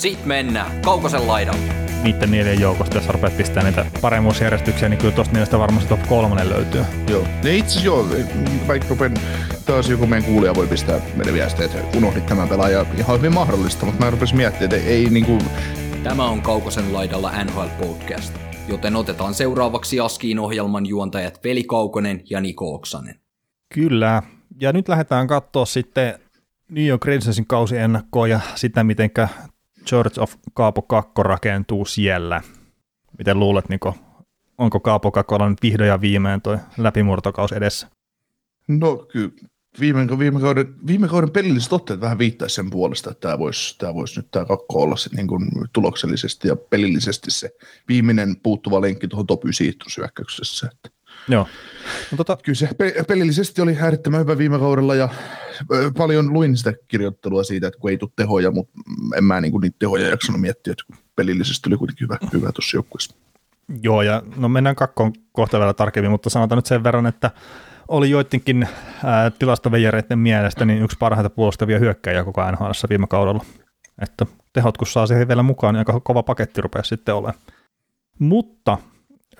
Sit 0.00 0.24
mennään 0.26 0.82
Kaukosen 0.82 1.26
laidalle. 1.26 1.74
niiden 2.02 2.30
neljän 2.30 2.60
joukosta, 2.60 2.96
jos 2.96 3.08
rupeat 3.08 3.36
pistää 3.36 3.62
niitä 3.62 3.86
paremmuusjärjestyksiä, 4.00 4.88
niin 4.88 4.98
kyllä 4.98 5.14
tuosta 5.14 5.34
niistä 5.34 5.58
varmasti 5.58 5.88
top 5.88 6.06
kolmonen 6.08 6.50
löytyy. 6.50 6.84
Joo. 7.10 7.22
Ja 7.44 7.52
itse 7.52 7.78
asiassa 7.78 7.84
joo, 7.84 8.06
vaikka 8.68 8.94
taas 9.66 9.88
joku 9.88 10.06
meidän 10.06 10.30
kuulija 10.30 10.54
voi 10.54 10.66
pistää 10.66 11.00
meidän 11.16 11.34
viestiä, 11.34 11.64
että 11.64 11.98
unohdit 11.98 12.26
tämän 12.26 12.48
pelaajan 12.48 12.86
ihan 12.98 13.18
hyvin 13.18 13.34
mahdollista, 13.34 13.86
mutta 13.86 14.04
mä 14.04 14.10
rupesin 14.10 14.36
miettimään, 14.36 14.74
että 14.74 14.90
ei 14.90 15.10
niinku, 15.10 15.38
Tämä 16.02 16.24
on 16.24 16.42
Kaukosen 16.42 16.92
laidalla 16.92 17.44
NHL 17.44 17.86
Podcast, 17.86 18.34
joten 18.68 18.96
otetaan 18.96 19.34
seuraavaksi 19.34 20.00
Askiin 20.00 20.38
ohjelman 20.38 20.86
juontajat 20.86 21.44
Veli 21.44 21.64
Kaukonen 21.64 22.22
ja 22.30 22.40
Niko 22.40 22.74
Oksanen. 22.74 23.20
Kyllä, 23.74 24.22
ja 24.60 24.72
nyt 24.72 24.88
lähdetään 24.88 25.26
katsoa 25.26 25.64
sitten 25.64 26.14
New 26.68 26.86
York 26.86 27.04
Rangersin 27.04 27.46
kausiennakkoa 27.46 28.28
ja 28.28 28.40
sitä, 28.54 28.84
miten 28.84 29.10
Church 29.86 30.20
of 30.20 30.34
Kaapo 30.54 30.82
2 30.82 31.12
rakentuu 31.18 31.84
siellä. 31.84 32.42
Miten 33.18 33.38
luulet, 33.38 33.68
Niko, 33.68 33.94
onko 34.58 34.80
Kaapo 34.80 35.10
2 35.10 35.34
nyt 35.50 35.62
vihdoin 35.62 35.88
ja 35.88 36.00
viimein 36.00 36.42
toi 36.42 36.58
läpimurtokaus 36.78 37.52
edessä? 37.52 37.88
no 38.78 38.96
kyllä 38.96 39.30
viime, 39.80 40.18
viime, 40.18 40.40
kauden, 40.40 40.74
viime 40.86 41.08
kauden 41.08 41.30
pelilliset 41.30 41.72
otteet 41.72 42.00
vähän 42.00 42.18
viittaisi 42.18 42.54
sen 42.54 42.70
puolesta, 42.70 43.10
että 43.10 43.20
tämä 43.20 43.38
voisi, 43.38 43.78
tämä 43.78 43.94
voisi 43.94 44.20
nyt 44.20 44.30
tämä 44.30 44.44
kakko 44.44 44.82
olla 44.82 44.96
se, 44.96 45.10
niin 45.16 45.26
kuin 45.26 45.50
tuloksellisesti 45.72 46.48
ja 46.48 46.56
pelillisesti 46.56 47.30
se 47.30 47.50
viimeinen 47.88 48.36
puuttuva 48.42 48.80
lenkki 48.80 49.08
tuohon 49.08 49.26
top 49.26 49.44
9 49.44 49.74
syökkäyksessä. 49.88 50.70
Että 50.72 50.99
Joo. 51.30 51.46
No, 52.10 52.16
tota, 52.16 52.36
kyllä 52.42 52.56
se 52.56 52.68
pe- 52.78 53.04
pelillisesti 53.08 53.62
oli 53.62 53.76
äärettömän 53.80 54.20
hyvä 54.20 54.38
viime 54.38 54.58
kaudella 54.58 54.94
ja 54.94 55.08
paljon 55.96 56.32
luin 56.32 56.56
sitä 56.56 56.72
kirjoittelua 56.88 57.44
siitä, 57.44 57.66
että 57.66 57.80
kun 57.80 57.90
ei 57.90 57.98
tule 57.98 58.10
tehoja, 58.16 58.50
mutta 58.50 58.72
en 59.16 59.24
mä 59.24 59.40
niin 59.40 59.52
kuin 59.52 59.60
niitä 59.60 59.76
tehoja 59.78 60.08
jaksanut 60.08 60.40
miettiä, 60.40 60.72
että 60.72 61.04
pelillisesti 61.16 61.68
oli 61.68 61.76
kuitenkin 61.76 62.04
hyvä, 62.04 62.18
hyvä 62.32 62.52
tuossa 62.52 62.76
joukkueessa. 62.76 63.14
Joo, 63.82 64.02
ja 64.02 64.22
no 64.36 64.48
mennään 64.48 64.76
kakkoon 64.76 65.12
kohta 65.32 65.58
vielä 65.58 65.74
tarkemmin, 65.74 66.10
mutta 66.10 66.30
sanotaan 66.30 66.56
nyt 66.58 66.66
sen 66.66 66.84
verran, 66.84 67.06
että 67.06 67.30
oli 67.88 68.10
joidenkin 68.10 68.68
ää, 69.04 69.30
tilastoveijareiden 69.30 70.18
mielestä 70.18 70.64
niin 70.64 70.82
yksi 70.82 70.96
parhaita 70.98 71.30
puolustavia 71.30 71.78
hyökkäjiä 71.78 72.24
koko 72.24 72.50
NHL 72.50 72.70
viime 72.88 73.06
kaudella. 73.06 73.44
Että 74.02 74.26
tehot 74.52 74.78
kun 74.78 74.86
saa 74.86 75.06
siihen 75.06 75.28
vielä 75.28 75.42
mukaan, 75.42 75.74
niin 75.74 75.78
aika 75.78 76.00
kova 76.00 76.22
paketti 76.22 76.60
rupeaa 76.60 76.82
sitten 76.82 77.14
olemaan. 77.14 77.38
Mutta 78.18 78.78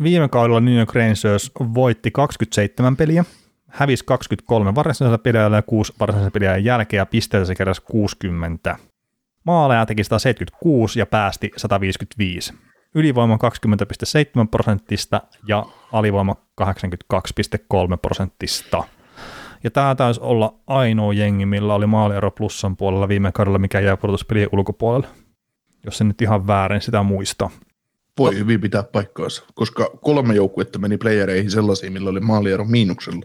viime 0.02 0.28
kaudella 0.28 0.60
New 0.60 0.78
York 0.78 0.94
Rangers 0.94 1.52
voitti 1.74 2.10
27 2.10 2.96
peliä, 2.96 3.24
hävisi 3.68 4.04
23 4.04 4.74
varsinaisella 4.74 5.18
peliä 5.18 5.40
ja 5.42 5.62
6 5.62 5.92
varsinaisella 6.00 6.30
peliä 6.30 6.56
jälkeen 6.56 6.98
ja 6.98 7.06
pisteitä 7.06 7.46
se 7.46 7.54
keräsi 7.54 7.82
60. 7.82 8.76
Maaleja 9.46 9.86
teki 9.86 10.04
176 10.04 10.98
ja 10.98 11.06
päästi 11.06 11.50
155. 11.56 12.54
Ylivoima 12.94 13.38
20,7 14.38 14.48
prosenttista 14.50 15.22
ja 15.48 15.66
alivoima 15.92 16.36
82,3 16.60 16.66
prosenttista. 18.02 18.84
Ja 19.64 19.70
tämä 19.70 19.94
taisi 19.94 20.20
olla 20.20 20.54
ainoa 20.66 21.12
jengi, 21.12 21.46
millä 21.46 21.74
oli 21.74 21.86
maaliero 21.86 22.30
plussan 22.30 22.76
puolella 22.76 23.08
viime 23.08 23.32
kaudella, 23.32 23.58
mikä 23.58 23.80
jää 23.80 23.96
pudotuspelien 23.96 24.48
ulkopuolelle. 24.52 25.06
Jos 25.84 25.98
se 25.98 26.04
nyt 26.04 26.22
ihan 26.22 26.46
väärin 26.46 26.80
sitä 26.80 27.02
muista. 27.02 27.50
Voi 28.18 28.38
hyvin 28.38 28.60
pitää 28.60 28.82
paikkaansa, 28.82 29.44
koska 29.54 29.90
kolme 30.00 30.34
joukkuetta 30.34 30.78
meni 30.78 30.98
playereihin 30.98 31.50
sellaisiin, 31.50 31.92
millä 31.92 32.10
oli 32.10 32.20
maaliero 32.20 32.64
miinuksella. 32.64 33.20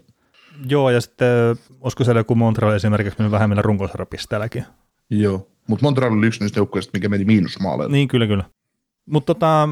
Joo, 0.68 0.90
ja 0.90 1.00
sitten 1.00 1.28
olisiko 1.80 2.04
siellä 2.04 2.20
joku 2.20 2.34
Montreal 2.34 2.72
esimerkiksi 2.72 3.18
mennyt 3.18 3.32
vähemmillä 3.32 3.62
runkosarjapisteelläkin. 3.62 4.64
Joo, 5.10 5.48
mutta 5.68 5.86
Montreal 5.86 6.12
oli 6.12 6.26
yksi 6.26 6.40
niistä 6.40 6.58
joukkueista, 6.58 6.90
mikä 6.94 7.08
meni 7.08 7.24
miinusmaaleilla. 7.24 7.92
Niin, 7.92 8.08
kyllä, 8.08 8.26
kyllä. 8.26 8.44
Mutta 9.06 9.34
tota, 9.34 9.68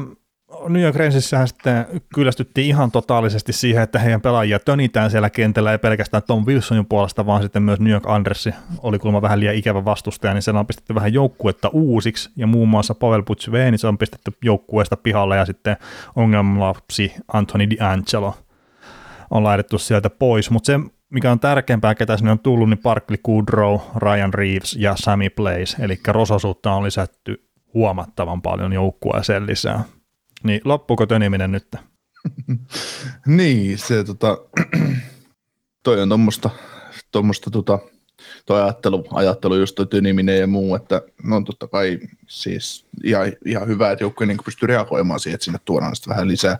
New 0.69 0.81
York 0.81 0.95
Rangersissähän 0.95 1.47
sitten 1.47 1.85
kyllästyttiin 2.15 2.67
ihan 2.67 2.91
totaalisesti 2.91 3.53
siihen, 3.53 3.83
että 3.83 3.99
heidän 3.99 4.21
pelaajia 4.21 4.59
tönitään 4.59 5.11
siellä 5.11 5.29
kentällä, 5.29 5.71
ei 5.71 5.77
pelkästään 5.77 6.23
Tom 6.27 6.45
Wilsonin 6.45 6.85
puolesta, 6.85 7.25
vaan 7.25 7.41
sitten 7.41 7.63
myös 7.63 7.79
New 7.79 7.93
York 7.93 8.09
Andersi 8.09 8.53
oli 8.79 8.99
kuulemma 8.99 9.21
vähän 9.21 9.39
liian 9.39 9.55
ikävä 9.55 9.85
vastustaja, 9.85 10.33
niin 10.33 10.41
siellä 10.41 10.59
on 10.59 10.67
pistetty 10.67 10.95
vähän 10.95 11.13
joukkuetta 11.13 11.69
uusiksi, 11.69 12.29
ja 12.35 12.47
muun 12.47 12.69
muassa 12.69 12.95
Pavel 12.95 13.23
se 13.75 13.87
on 13.87 13.97
pistetty 13.97 14.31
joukkueesta 14.43 14.97
pihalle, 14.97 15.37
ja 15.37 15.45
sitten 15.45 15.77
ongelmalapsi 16.15 17.13
Anthony 17.33 17.65
D'Angelo 17.65 18.33
on 19.31 19.43
laitettu 19.43 19.77
sieltä 19.77 20.09
pois, 20.09 20.51
mutta 20.51 20.67
se, 20.67 20.79
mikä 21.09 21.31
on 21.31 21.39
tärkeämpää, 21.39 21.95
ketä 21.95 22.17
sinne 22.17 22.31
on 22.31 22.39
tullut, 22.39 22.69
niin 22.69 22.79
Parkley 22.83 23.17
Goodrow, 23.25 23.79
Ryan 23.95 24.33
Reeves 24.33 24.75
ja 24.79 24.95
Sammy 24.97 25.29
Blaze, 25.29 25.83
eli 25.83 25.99
rososuutta 26.07 26.71
on 26.71 26.83
lisätty 26.83 27.49
huomattavan 27.73 28.41
paljon 28.41 28.73
joukkueeseen 28.73 29.45
lisää. 29.45 29.83
Niin 30.45 30.61
loppuuko 30.65 31.05
töniminen 31.05 31.51
nyt? 31.51 31.67
Niin, 33.27 33.77
se 33.77 34.03
tota, 34.03 34.37
toi 35.83 36.01
on 36.01 36.09
tuommoista, 36.09 36.49
tuommoista 37.11 37.51
tota, 37.51 37.79
toi 38.45 38.61
ajattelu, 38.61 39.07
ajattelu 39.11 39.55
just 39.55 39.75
toi 39.75 39.87
tyniminen 39.87 40.39
ja 40.39 40.47
muu, 40.47 40.75
että 40.75 41.01
no 41.23 41.41
totta 41.41 41.67
kai 41.67 41.99
siis 42.27 42.85
ihan, 43.03 43.33
ihan 43.45 43.67
hyvä, 43.67 43.91
että 43.91 44.03
joukkue 44.03 44.27
niin 44.27 44.37
pystyy 44.45 44.67
reagoimaan 44.67 45.19
siihen, 45.19 45.35
että 45.35 45.45
sinne 45.45 45.59
tuodaan 45.65 45.95
sitten 45.95 46.11
vähän 46.11 46.27
lisää, 46.27 46.59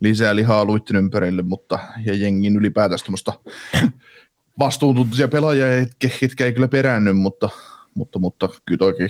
lisää 0.00 0.36
lihaa 0.36 0.64
luitten 0.64 0.96
ympärille, 0.96 1.42
mutta 1.42 1.78
ja 2.04 2.14
jengin 2.14 2.56
ylipäätään 2.56 3.00
tuommoista 3.04 3.32
vastuuntuntoisia 4.58 5.28
pelaajia, 5.28 5.66
ketkä 6.20 6.44
ei 6.44 6.52
kyllä 6.52 6.68
peräänny, 6.68 7.12
mutta, 7.12 7.48
mutta, 7.94 8.18
mutta 8.18 8.48
kyllä 8.66 8.78
toki, 8.78 9.04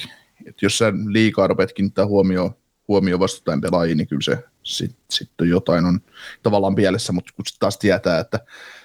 että 0.47 0.66
jos 0.66 0.78
sä 0.78 0.93
liikaa 1.06 1.47
rupeat 1.47 1.72
kiinnittää 1.72 2.06
huomioon 2.06 2.55
huomioon 2.88 3.20
vastustajan 3.20 3.60
pelaajiin, 3.60 3.98
niin 3.98 4.09
kyllä 4.09 4.22
se 4.22 4.44
sitten 4.62 5.04
sit 5.10 5.31
jotain 5.43 5.84
on 5.84 6.00
tavallaan 6.43 6.75
pielessä, 6.75 7.12
mutta 7.12 7.32
kun 7.37 7.44
taas 7.60 7.78
tietää, 7.78 8.19
että 8.19 8.41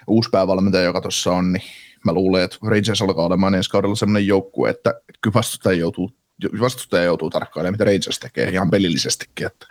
uusi 0.07 0.29
päävalmentaja, 0.29 0.83
joka 0.83 1.01
tuossa 1.01 1.31
on, 1.31 1.53
niin 1.53 1.63
mä 2.05 2.13
luulen, 2.13 2.43
että 2.43 2.57
Rangers 2.63 3.01
alkaa 3.01 3.25
olemaan 3.25 3.55
ensi 3.55 3.69
kaudella 3.69 3.95
sellainen 3.95 4.27
joukkue, 4.27 4.69
että 4.69 4.93
kyllä 5.21 5.33
vastustaja 5.33 5.79
joutuu, 5.79 6.11
vastustaja 6.59 7.03
joutuu 7.03 7.29
tarkkailemaan, 7.29 7.73
mitä 7.73 7.83
Rangers 7.83 8.19
tekee 8.19 8.49
ihan 8.49 8.69
pelillisestikin, 8.69 9.47
että, 9.47 9.67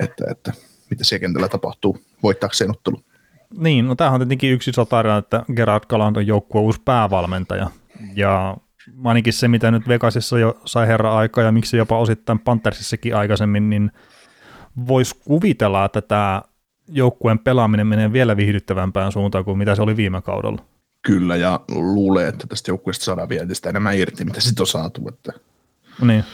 että, 0.00 0.24
että 0.30 0.52
mitä 0.90 1.04
siellä 1.04 1.20
kentällä 1.20 1.48
tapahtuu 1.48 1.98
voittaakseen 2.22 2.70
ottelu. 2.70 3.00
Niin, 3.58 3.86
no 3.86 3.94
tämähän 3.94 4.14
on 4.14 4.20
tietenkin 4.20 4.52
yksi 4.52 4.70
iso 4.70 4.84
tarina, 4.84 5.16
että 5.16 5.44
Gerard 5.56 5.84
Galant 5.88 6.16
on 6.16 6.26
joukkueen 6.26 6.64
uusi 6.64 6.80
päävalmentaja, 6.84 7.70
ja 8.14 8.56
ainakin 9.04 9.32
se, 9.32 9.48
mitä 9.48 9.70
nyt 9.70 9.88
Vegasissa 9.88 10.38
jo 10.38 10.60
sai 10.64 10.86
herra 10.86 11.16
aikaa 11.16 11.44
ja 11.44 11.52
miksi 11.52 11.76
jopa 11.76 11.98
osittain 11.98 12.38
Panthersissakin 12.38 13.16
aikaisemmin, 13.16 13.70
niin 13.70 13.90
voisi 14.86 15.14
kuvitella, 15.24 15.84
että 15.84 16.02
tämä 16.02 16.42
joukkueen 16.88 17.38
pelaaminen 17.38 17.86
menee 17.86 18.12
vielä 18.12 18.36
viihdyttävämpään 18.36 19.12
suuntaan 19.12 19.44
kuin 19.44 19.58
mitä 19.58 19.74
se 19.74 19.82
oli 19.82 19.96
viime 19.96 20.22
kaudella. 20.22 20.64
Kyllä, 21.02 21.36
ja 21.36 21.60
luulee, 21.70 22.28
että 22.28 22.46
tästä 22.46 22.70
joukkueesta 22.70 23.04
saadaan 23.04 23.28
vielä 23.28 23.54
sitä 23.54 23.68
enemmän 23.70 23.96
irti, 23.98 24.24
mitä 24.24 24.40
sitten 24.40 24.62
on 24.62 24.66
saatu. 24.66 25.08
Että, 25.08 25.32
Niin. 26.02 26.24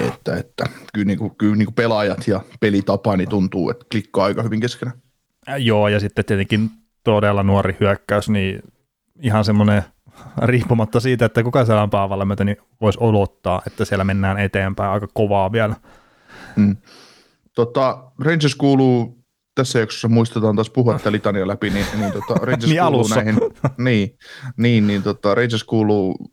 että, 0.00 0.36
että 0.36 0.64
kyllä, 0.94 1.06
niin 1.06 1.18
kuin, 1.18 1.36
kyllä 1.38 1.56
niin 1.56 1.66
kuin 1.66 1.74
pelaajat 1.74 2.28
ja 2.28 2.40
pelitapa 2.60 3.16
niin 3.16 3.28
tuntuu, 3.28 3.70
että 3.70 3.84
klikkaa 3.90 4.24
aika 4.24 4.42
hyvin 4.42 4.60
keskenään. 4.60 4.98
Joo, 5.58 5.88
ja 5.88 6.00
sitten 6.00 6.24
tietenkin 6.24 6.70
todella 7.04 7.42
nuori 7.42 7.76
hyökkäys, 7.80 8.28
niin 8.28 8.62
ihan 9.20 9.44
semmoinen 9.44 9.82
riippumatta 10.42 11.00
siitä, 11.00 11.24
että 11.24 11.42
kuka 11.42 11.64
siellä 11.64 11.82
on 11.82 11.90
päävalmentaja, 11.90 12.44
niin 12.44 12.56
voisi 12.80 12.98
odottaa, 13.02 13.62
että 13.66 13.84
siellä 13.84 14.04
mennään 14.04 14.38
eteenpäin 14.38 14.90
aika 14.90 15.08
kovaa 15.14 15.52
vielä. 15.52 15.76
Mm. 16.56 16.76
Tota, 17.54 18.04
Rangers 18.18 18.54
kuuluu, 18.54 19.18
tässä 19.54 19.78
jaksossa 19.78 20.08
muistetaan 20.08 20.56
taas 20.56 20.70
puhua 20.70 20.98
tätä 20.98 21.12
litania 21.12 21.48
läpi, 21.48 21.70
niin, 21.70 21.86
niin 21.98 22.12
tota, 22.12 22.34
Rangers 22.46 22.70
Niin 22.70 22.82
kuuluu 22.82 23.08
näihin, 23.08 23.36
niin, 23.78 24.18
niin, 24.56 24.86
niin 24.86 25.02
tota, 25.02 25.34
Rangers 25.34 25.64
kuuluu, 25.64 26.30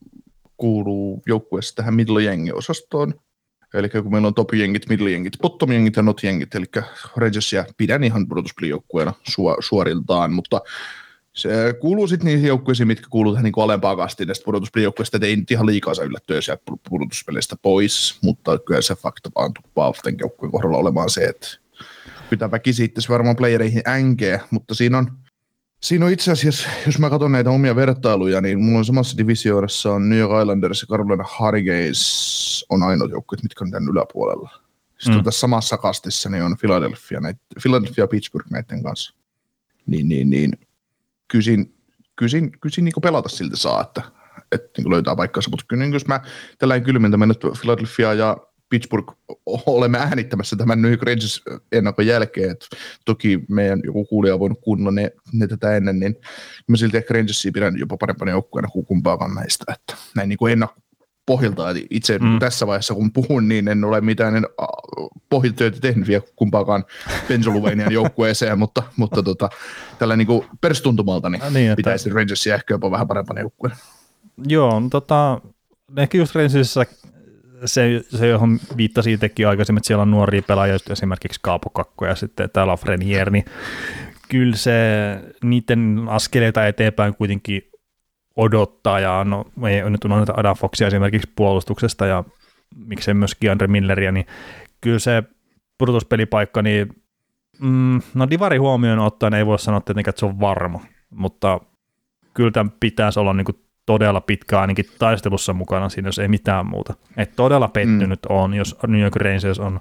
kuuluu 0.57 1.23
joukkueessa 1.25 1.75
tähän 1.75 1.93
middle-jengi-osastoon, 1.93 3.13
eli 3.73 3.89
kun 3.89 4.11
meillä 4.11 4.27
on 4.27 4.33
top-jengit, 4.33 4.85
middle-jengit, 4.89 5.37
bottom-jengit 5.41 5.95
ja 5.95 6.03
not-jengit, 6.03 6.55
eli 6.55 6.65
Rangersia 7.15 7.65
pidän 7.77 8.03
ihan 8.03 8.27
pudotuspelijoukkueena 8.27 9.13
su- 9.29 9.57
suoriltaan, 9.59 10.33
mutta 10.33 10.61
se 11.35 11.75
kuuluu 11.79 12.07
sitten 12.07 12.25
niihin 12.25 12.47
joukkueisiin, 12.47 12.87
mitkä 12.87 13.07
kuuluu 13.09 13.33
tähän 13.33 13.43
niin 13.43 13.63
alempaan 13.63 13.97
kastiin 13.97 14.27
näistä 14.27 14.45
pudotuspelijoukkueista, 14.45 15.17
että 15.17 15.27
ei 15.27 15.35
nyt 15.35 15.51
ihan 15.51 15.65
liikaa 15.65 15.93
saa 15.93 16.05
yllättyä 16.05 16.41
sieltä 16.41 16.63
pudotuspeleistä 16.89 17.55
pois, 17.61 18.19
mutta 18.23 18.59
kyllä 18.59 18.81
se 18.81 18.95
fakta 18.95 19.29
vaan 19.35 19.53
tuppaa 19.53 19.93
tämän 20.03 20.19
joukkueen 20.19 20.51
kohdalla 20.51 20.77
olemaan 20.77 21.09
se, 21.09 21.25
että 21.25 21.47
pitää 22.29 22.51
väki 22.51 22.73
sitten 22.73 23.03
varmaan 23.09 23.35
playereihin 23.35 23.81
änkeä, 23.87 24.39
mutta 24.51 24.75
siinä 24.75 24.97
on, 24.97 25.11
siinä 25.81 26.05
on 26.05 26.11
itse 26.11 26.31
asiassa, 26.31 26.69
jos 26.85 26.99
mä 26.99 27.09
katson 27.09 27.31
näitä 27.31 27.49
omia 27.49 27.75
vertailuja, 27.75 28.41
niin 28.41 28.63
mulla 28.63 28.79
on 28.79 28.85
samassa 28.85 29.17
divisioonassa 29.17 29.93
on 29.93 30.09
New 30.09 30.19
York 30.19 30.41
Islanders 30.41 30.81
ja 30.81 30.87
Carolina 30.87 31.25
Hurricanes 31.39 32.65
on 32.69 32.83
ainoat 32.83 33.11
joukkueet, 33.11 33.43
mitkä 33.43 33.63
on 33.63 33.71
tämän 33.71 33.89
yläpuolella. 33.89 34.49
Sitten 34.97 35.17
mm. 35.17 35.23
tässä 35.23 35.39
samassa 35.39 35.77
kastissa 35.77 36.29
niin 36.29 36.43
on 36.43 36.57
Philadelphia, 36.59 37.19
näitä, 37.19 37.39
Philadelphia 37.61 38.03
ja 38.03 38.07
Pittsburgh 38.07 38.51
näiden 38.51 38.83
kanssa. 38.83 39.15
Niin, 39.87 40.09
niin, 40.09 40.29
niin 40.29 40.51
kysin, 41.27 41.75
kysin, 42.15 42.51
kysin 42.61 42.85
niin 42.85 42.93
pelata 43.01 43.29
silti 43.29 43.57
saa, 43.57 43.81
että, 43.81 44.01
että 44.51 44.81
niin 44.81 44.91
löytää 44.91 45.15
paikkansa, 45.15 45.49
mutta 45.49 45.65
kyllä 45.67 45.83
niin 45.83 45.93
jos 45.93 46.07
mä 46.07 46.19
tällainen 46.57 46.85
kylmintä 46.85 47.17
mennyt 47.17 47.39
Philadelphia 47.61 48.13
ja 48.13 48.37
Pittsburgh 48.69 49.13
olemme 49.65 49.97
äänittämässä 49.97 50.55
tämän 50.55 50.81
New 50.81 50.91
York 50.91 51.03
Rangers 51.03 51.41
ennakon 51.71 52.07
jälkeen, 52.07 52.51
että 52.51 52.65
toki 53.05 53.39
meidän 53.49 53.81
joku 53.83 54.05
kuulija 54.05 54.33
on 54.33 54.39
voinut 54.39 54.61
kuunnella 54.61 54.91
ne, 54.91 55.11
ne 55.33 55.47
tätä 55.47 55.77
ennen, 55.77 55.99
niin 55.99 56.15
mä 56.67 56.77
silti 56.77 56.97
ehkä 56.97 57.13
Rangersia 57.13 57.51
pidän 57.51 57.79
jopa 57.79 57.97
parempana 57.97 58.31
joukkueena 58.31 58.67
kuin 58.67 58.85
kumpaakaan 58.85 59.35
näistä, 59.35 59.73
että 59.73 59.95
näin 60.15 60.29
niin 60.29 60.37
kuin 60.37 60.53
ennakko, 60.53 60.81
pohjilta. 61.25 61.69
Eli 61.69 61.87
itse 61.89 62.19
mm. 62.19 62.39
tässä 62.39 62.67
vaiheessa, 62.67 62.93
kun 62.93 63.11
puhun, 63.11 63.47
niin 63.47 63.67
en 63.67 63.83
ole 63.83 64.01
mitään 64.01 64.45
pohjatyötä 65.29 65.79
tehnyt 65.79 66.07
vielä 66.07 66.23
kumpaakaan 66.35 66.85
Pennsylvanian 67.27 67.93
joukkueeseen, 67.99 68.59
mutta, 68.59 68.83
mutta 68.97 69.23
tota, 69.23 69.49
tällä 69.99 70.15
niin 70.15 70.27
perstuntumalta 70.61 71.29
niin, 71.29 71.41
niin 71.53 71.71
että... 71.71 71.75
pitäisi 71.75 72.09
Rangersia 72.09 72.55
ehkä 72.55 72.73
jopa 72.73 72.91
vähän 72.91 73.07
parempana 73.07 73.41
joukkueena. 73.41 73.77
Joo, 74.47 74.79
no 74.79 74.89
tota, 74.89 75.41
ehkä 75.97 76.17
just 76.17 76.35
Rangersissa 76.35 76.85
se, 77.65 78.01
se, 78.09 78.27
johon 78.27 78.59
viittasi 78.77 79.13
itsekin 79.13 79.47
aikaisemmin, 79.47 79.77
että 79.77 79.87
siellä 79.87 80.01
on 80.01 80.11
nuoria 80.11 80.41
pelaajia, 80.41 80.77
esimerkiksi 80.89 81.39
Kaapo 81.43 81.69
Kakko 81.69 82.05
ja 82.05 82.15
sitten 82.15 82.49
täällä 82.49 82.73
on 82.73 82.79
Frenier, 82.79 83.29
niin 83.29 83.45
kyllä 84.29 84.55
se 84.55 84.73
niiden 85.43 86.05
askeleita 86.07 86.67
eteenpäin 86.67 87.15
kuitenkin 87.15 87.69
odottaa, 88.35 88.99
ja 88.99 89.23
no, 89.23 89.45
ei 89.69 89.89
nyt 89.89 90.05
unohdeta 90.05 90.33
Adam 90.37 90.55
Foxia 90.55 90.87
esimerkiksi 90.87 91.31
puolustuksesta, 91.35 92.05
ja 92.05 92.23
miksei 92.75 93.13
myöskin 93.13 93.51
Andre 93.51 93.67
Milleria, 93.67 94.11
niin 94.11 94.25
kyllä 94.81 94.99
se 94.99 95.23
pudotuspelipaikka, 95.77 96.61
niin 96.61 97.03
mm, 97.59 98.01
no 98.13 98.29
divari 98.29 98.57
huomioon 98.57 98.99
ottaen 98.99 99.33
ei 99.33 99.45
voi 99.45 99.59
sanoa 99.59 99.81
tietenkään, 99.81 100.11
että 100.11 100.19
se 100.19 100.25
on 100.25 100.39
varma, 100.39 100.81
mutta 101.09 101.59
kyllä 102.33 102.51
tämän 102.51 102.73
pitäisi 102.79 103.19
olla 103.19 103.33
niin 103.33 103.45
kuin 103.45 103.65
todella 103.85 104.21
pitkään 104.21 104.61
ainakin 104.61 104.85
taistelussa 104.99 105.53
mukana 105.53 105.89
siinä, 105.89 106.07
jos 106.07 106.19
ei 106.19 106.27
mitään 106.27 106.65
muuta. 106.65 106.93
Et 107.17 107.35
todella 107.35 107.67
pettynyt 107.67 108.19
mm. 108.29 108.35
on, 108.35 108.53
jos 108.53 108.77
New 108.87 109.01
York 109.01 109.15
Rangers 109.15 109.59
on 109.59 109.79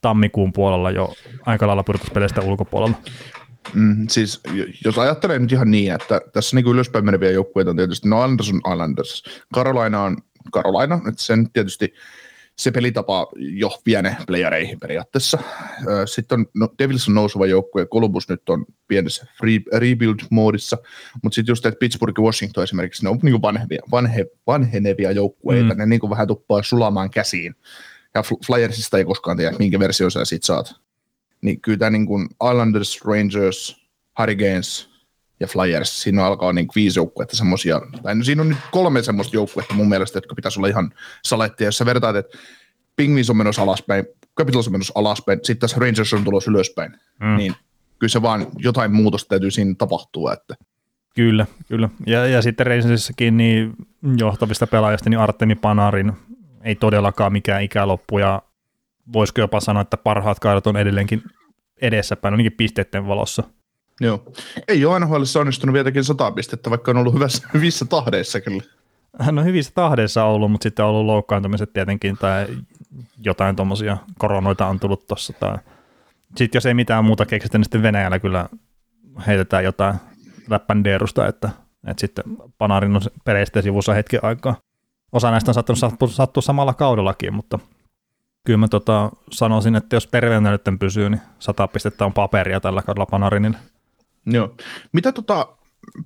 tammikuun 0.00 0.52
puolella 0.52 0.90
jo 0.90 1.14
aika 1.46 1.66
lailla 1.66 1.82
pudotuspeleistä 1.82 2.40
ulkopuolella. 2.40 2.96
Mm, 3.74 4.06
siis 4.08 4.40
jos 4.84 4.98
ajattelee 4.98 5.38
nyt 5.38 5.52
ihan 5.52 5.70
niin, 5.70 5.92
että 5.92 6.20
tässä 6.32 6.56
niin 6.56 6.68
ylöspäin 6.68 7.04
meneviä 7.04 7.30
joukkueita 7.30 7.70
on 7.70 7.76
tietysti, 7.76 8.08
no 8.08 8.22
Anders 8.22 8.50
on 8.50 8.72
Islanders, 8.72 9.22
Carolina 9.54 10.02
on 10.02 10.16
Carolina, 10.52 11.00
että 11.08 11.22
sen 11.22 11.52
tietysti 11.52 11.94
se 12.58 12.70
pelitapa 12.70 13.26
jo 13.36 13.80
vie 13.86 14.02
ne 14.02 14.16
playereihin 14.26 14.80
periaatteessa. 14.80 15.38
Sitten 16.04 16.40
on, 16.40 16.46
no 16.54 16.68
Devils 16.78 17.08
on 17.08 17.14
nouseva 17.14 17.46
joukkue, 17.46 17.86
Columbus 17.86 18.28
nyt 18.28 18.48
on 18.48 18.66
pienessä 18.88 19.26
rebuild-moodissa, 19.72 20.76
mutta 21.22 21.34
sitten 21.34 21.52
just 21.52 21.66
että 21.66 21.78
Pittsburgh 21.78 22.18
ja 22.18 22.24
Washington 22.24 22.64
esimerkiksi, 22.64 23.04
ne 23.04 23.10
on 23.10 23.18
niin 23.22 23.42
vanhevia, 23.42 23.82
vanhe, 23.90 24.26
vanhenevia 24.46 25.12
joukkueita, 25.12 25.74
mm. 25.74 25.78
ne 25.78 25.86
niin 25.86 26.10
vähän 26.10 26.28
tuppaa 26.28 26.62
sulamaan 26.62 27.10
käsiin. 27.10 27.54
Ja 28.14 28.22
Flyersista 28.46 28.98
ei 28.98 29.04
koskaan 29.04 29.36
tiedä, 29.36 29.56
minkä 29.58 29.78
versio 29.78 30.10
sä 30.10 30.24
sit 30.24 30.42
saat 30.42 30.74
niin 31.42 31.60
kyllä 31.60 31.78
tämä 31.78 31.90
niin 31.90 32.06
kuin 32.06 32.28
Islanders, 32.50 33.00
Rangers, 33.04 33.86
Hurricanes 34.18 34.90
ja 35.40 35.46
Flyers, 35.46 36.02
siinä 36.02 36.26
alkaa 36.26 36.52
niin 36.52 36.68
viisi 36.74 36.98
joukkuetta 36.98 37.36
semmoisia, 37.36 37.80
tai 38.02 38.14
no 38.14 38.24
siinä 38.24 38.42
on 38.42 38.48
nyt 38.48 38.58
kolme 38.70 39.02
semmoista 39.02 39.36
joukkuetta 39.36 39.74
mun 39.74 39.88
mielestä, 39.88 40.16
jotka 40.16 40.34
pitäisi 40.34 40.60
olla 40.60 40.68
ihan 40.68 40.92
salettia, 41.24 41.66
jos 41.66 41.78
sä 41.78 41.86
vertaat, 41.86 42.16
että 42.16 42.38
Penguins 42.96 43.30
on 43.30 43.36
menossa 43.36 43.62
alaspäin, 43.62 44.04
Capitals 44.38 44.66
on 44.66 44.72
menossa 44.72 44.92
alaspäin, 44.94 45.38
sitten 45.42 45.60
tässä 45.60 45.76
Rangers 45.80 46.12
on 46.12 46.24
tulossa 46.24 46.50
ylöspäin, 46.50 46.92
mm. 47.20 47.36
niin 47.36 47.54
kyllä 47.98 48.10
se 48.10 48.22
vaan 48.22 48.46
jotain 48.58 48.92
muutosta 48.92 49.28
täytyy 49.28 49.50
siinä 49.50 49.74
tapahtua, 49.78 50.32
että 50.32 50.54
Kyllä, 51.14 51.46
kyllä. 51.68 51.88
Ja, 52.06 52.26
ja 52.26 52.42
sitten 52.42 52.66
Rangersissakin 52.66 53.36
niin 53.36 53.72
johtavista 54.16 54.66
pelaajista, 54.66 55.10
niin 55.10 55.20
Artemi 55.20 55.54
Panarin 55.54 56.12
ei 56.64 56.74
todellakaan 56.74 57.32
mikään 57.32 57.62
ikäloppu, 57.62 58.18
ja 58.18 58.42
voisiko 59.12 59.40
jopa 59.40 59.60
sanoa, 59.60 59.82
että 59.82 59.96
parhaat 59.96 60.40
kaidat 60.40 60.66
on 60.66 60.76
edelleenkin 60.76 61.22
edessäpäin, 61.82 62.34
ainakin 62.34 62.52
pisteiden 62.52 63.06
valossa. 63.06 63.42
Joo. 64.00 64.32
Ei 64.68 64.84
ole 64.84 65.00
NHL 65.00 65.22
onnistunut 65.40 65.74
vieläkin 65.74 66.04
sata 66.04 66.30
pistettä, 66.30 66.70
vaikka 66.70 66.90
on 66.90 66.96
ollut 66.96 67.14
hyvässä, 67.14 67.48
hyvissä 67.54 67.84
tahdeissa 67.84 68.40
kyllä. 68.40 68.62
Hän 69.18 69.38
on 69.38 69.44
hyvissä 69.44 69.72
tahdeissa 69.74 70.24
ollut, 70.24 70.50
mutta 70.50 70.62
sitten 70.62 70.84
on 70.84 70.90
ollut 70.90 71.06
loukkaantumiset 71.06 71.72
tietenkin 71.72 72.18
tai 72.18 72.46
jotain 73.24 73.56
tuommoisia 73.56 73.96
koronoita 74.18 74.66
on 74.66 74.80
tullut 74.80 75.06
tuossa. 75.06 75.32
Tai... 75.32 75.58
Sitten 76.36 76.56
jos 76.56 76.66
ei 76.66 76.74
mitään 76.74 77.04
muuta 77.04 77.26
keksitä, 77.26 77.58
niin 77.58 77.64
sitten 77.64 77.82
Venäjällä 77.82 78.18
kyllä 78.18 78.48
heitetään 79.26 79.64
jotain 79.64 79.94
läppändeerusta, 80.50 81.26
että, 81.26 81.50
että 81.86 82.00
sitten 82.00 82.24
Panarin 82.58 82.96
on 82.96 83.02
pereistä 83.24 83.62
sivussa 83.62 83.94
hetken 83.94 84.24
aikaa. 84.24 84.56
Osa 85.12 85.30
näistä 85.30 85.50
on 85.50 85.54
sattunut 85.54 85.78
sattua, 85.78 86.08
sattua 86.08 86.42
samalla 86.42 86.74
kaudellakin, 86.74 87.34
mutta 87.34 87.58
kyllä 88.46 88.56
mä 88.56 88.68
tota, 88.68 89.10
sanoisin, 89.30 89.76
että 89.76 89.96
jos 89.96 90.06
terveenä 90.06 90.50
nyt 90.50 90.78
pysyy, 90.78 91.10
niin 91.10 91.20
sata 91.38 91.68
pistettä 91.68 92.04
on 92.04 92.12
paperia 92.12 92.60
tällä 92.60 92.82
kaudella 92.82 93.06
Panarinille. 93.06 93.58
Joo. 94.26 94.54
Mitä 94.92 95.12
tota, 95.12 95.46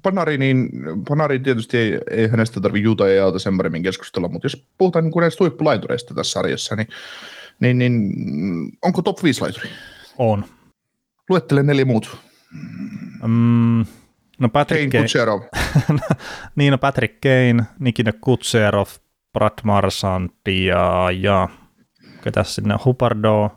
Panari, 0.03 0.39
niin 0.39 0.69
Panari 1.09 1.39
tietysti 1.39 1.79
ei, 1.79 1.99
ei 2.11 2.29
hänestä 2.29 2.61
tarvitse 2.61 2.85
Juuta 2.85 3.09
ja 3.09 3.15
Jaalta 3.15 3.39
sen 3.39 3.57
paremmin 3.57 3.83
keskustella, 3.83 4.29
mutta 4.29 4.47
jos 4.47 4.67
puhutaan 4.79 5.05
niin 5.05 5.13
näistä 5.21 5.45
huippulaitureista 5.45 6.15
tässä 6.15 6.33
sarjassa, 6.33 6.77
niin, 6.77 6.89
niin, 7.61 7.79
niin 7.79 8.13
onko 8.83 9.03
top 9.03 9.23
5 9.23 9.41
laituri? 9.41 9.69
On. 10.19 10.45
Luettele 11.29 11.63
neljä 11.63 11.85
muut. 11.85 12.17
Mm, 13.27 13.85
no 14.39 14.49
Patrick 14.53 14.93
Kane, 14.93 15.03
Kutserov. 15.03 15.43
niin, 16.57 16.71
no 16.71 16.79
Patrick 16.79 17.21
Kane, 17.21 17.65
Nikita 17.79 18.13
Kutserov, 18.21 18.87
Brad 19.33 19.59
Marsand 19.65 20.31
ja, 20.49 21.11
ja 21.21 21.49
ketäs 22.25 22.55
sinne, 22.55 22.77
Hupardo, 22.85 23.51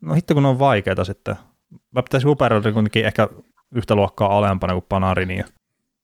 no 0.00 0.14
hitto 0.14 0.34
kun 0.34 0.46
on 0.46 0.58
vaikeita 0.58 1.04
sitten. 1.04 1.36
Mä 1.90 2.02
pitäisin 2.02 2.28
Hupardo 2.28 2.72
kuitenkin 2.72 3.04
ehkä 3.04 3.28
yhtä 3.74 3.94
luokkaa 3.94 4.38
alempana 4.38 4.72
kuin 4.72 4.84
Panarini. 4.88 5.44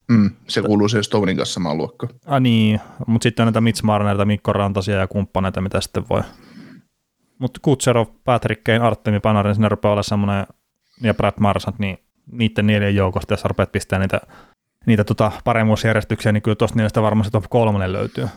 Mm, 0.09 0.31
se 0.47 0.61
kuuluu 0.61 0.87
se 0.87 1.03
Stonein 1.03 1.37
kanssa 1.37 1.53
samaan 1.53 1.77
luokkaan. 1.77 2.13
Ah 2.25 2.41
niin, 2.41 2.79
mutta 3.07 3.23
sitten 3.23 3.43
on 3.43 3.47
näitä 3.47 3.61
Mitch 3.61 3.83
Marnerita, 3.83 4.25
Mikko 4.25 4.53
Rantasia 4.53 4.95
ja 4.95 5.07
kumppaneita, 5.07 5.61
mitä 5.61 5.81
sitten 5.81 6.09
voi. 6.09 6.21
Mutta 7.39 7.59
Kutserov, 7.63 8.07
Patrick 8.23 8.63
Kane, 8.63 8.79
Artemi 8.79 9.19
Panarin, 9.19 9.55
sinne 9.55 9.69
rupeaa 9.69 9.91
olla 9.91 10.03
semmoinen, 10.03 10.47
ja 11.01 11.13
Brad 11.13 11.33
Marsant, 11.39 11.79
niin 11.79 11.97
niiden 12.31 12.67
neljän 12.67 12.95
joukosta, 12.95 13.33
jos 13.33 13.45
rupeat 13.45 13.71
pistää 13.71 13.99
niitä, 13.99 14.21
niitä 14.85 15.03
tota 15.03 15.31
paremmuusjärjestyksiä, 15.43 16.31
niin 16.31 16.43
kyllä 16.43 16.55
tuosta 16.55 16.79
niistä 16.79 17.01
varmasti 17.01 17.31
top 17.31 17.45
kolmonen 17.49 17.93
löytyy. 17.93 18.27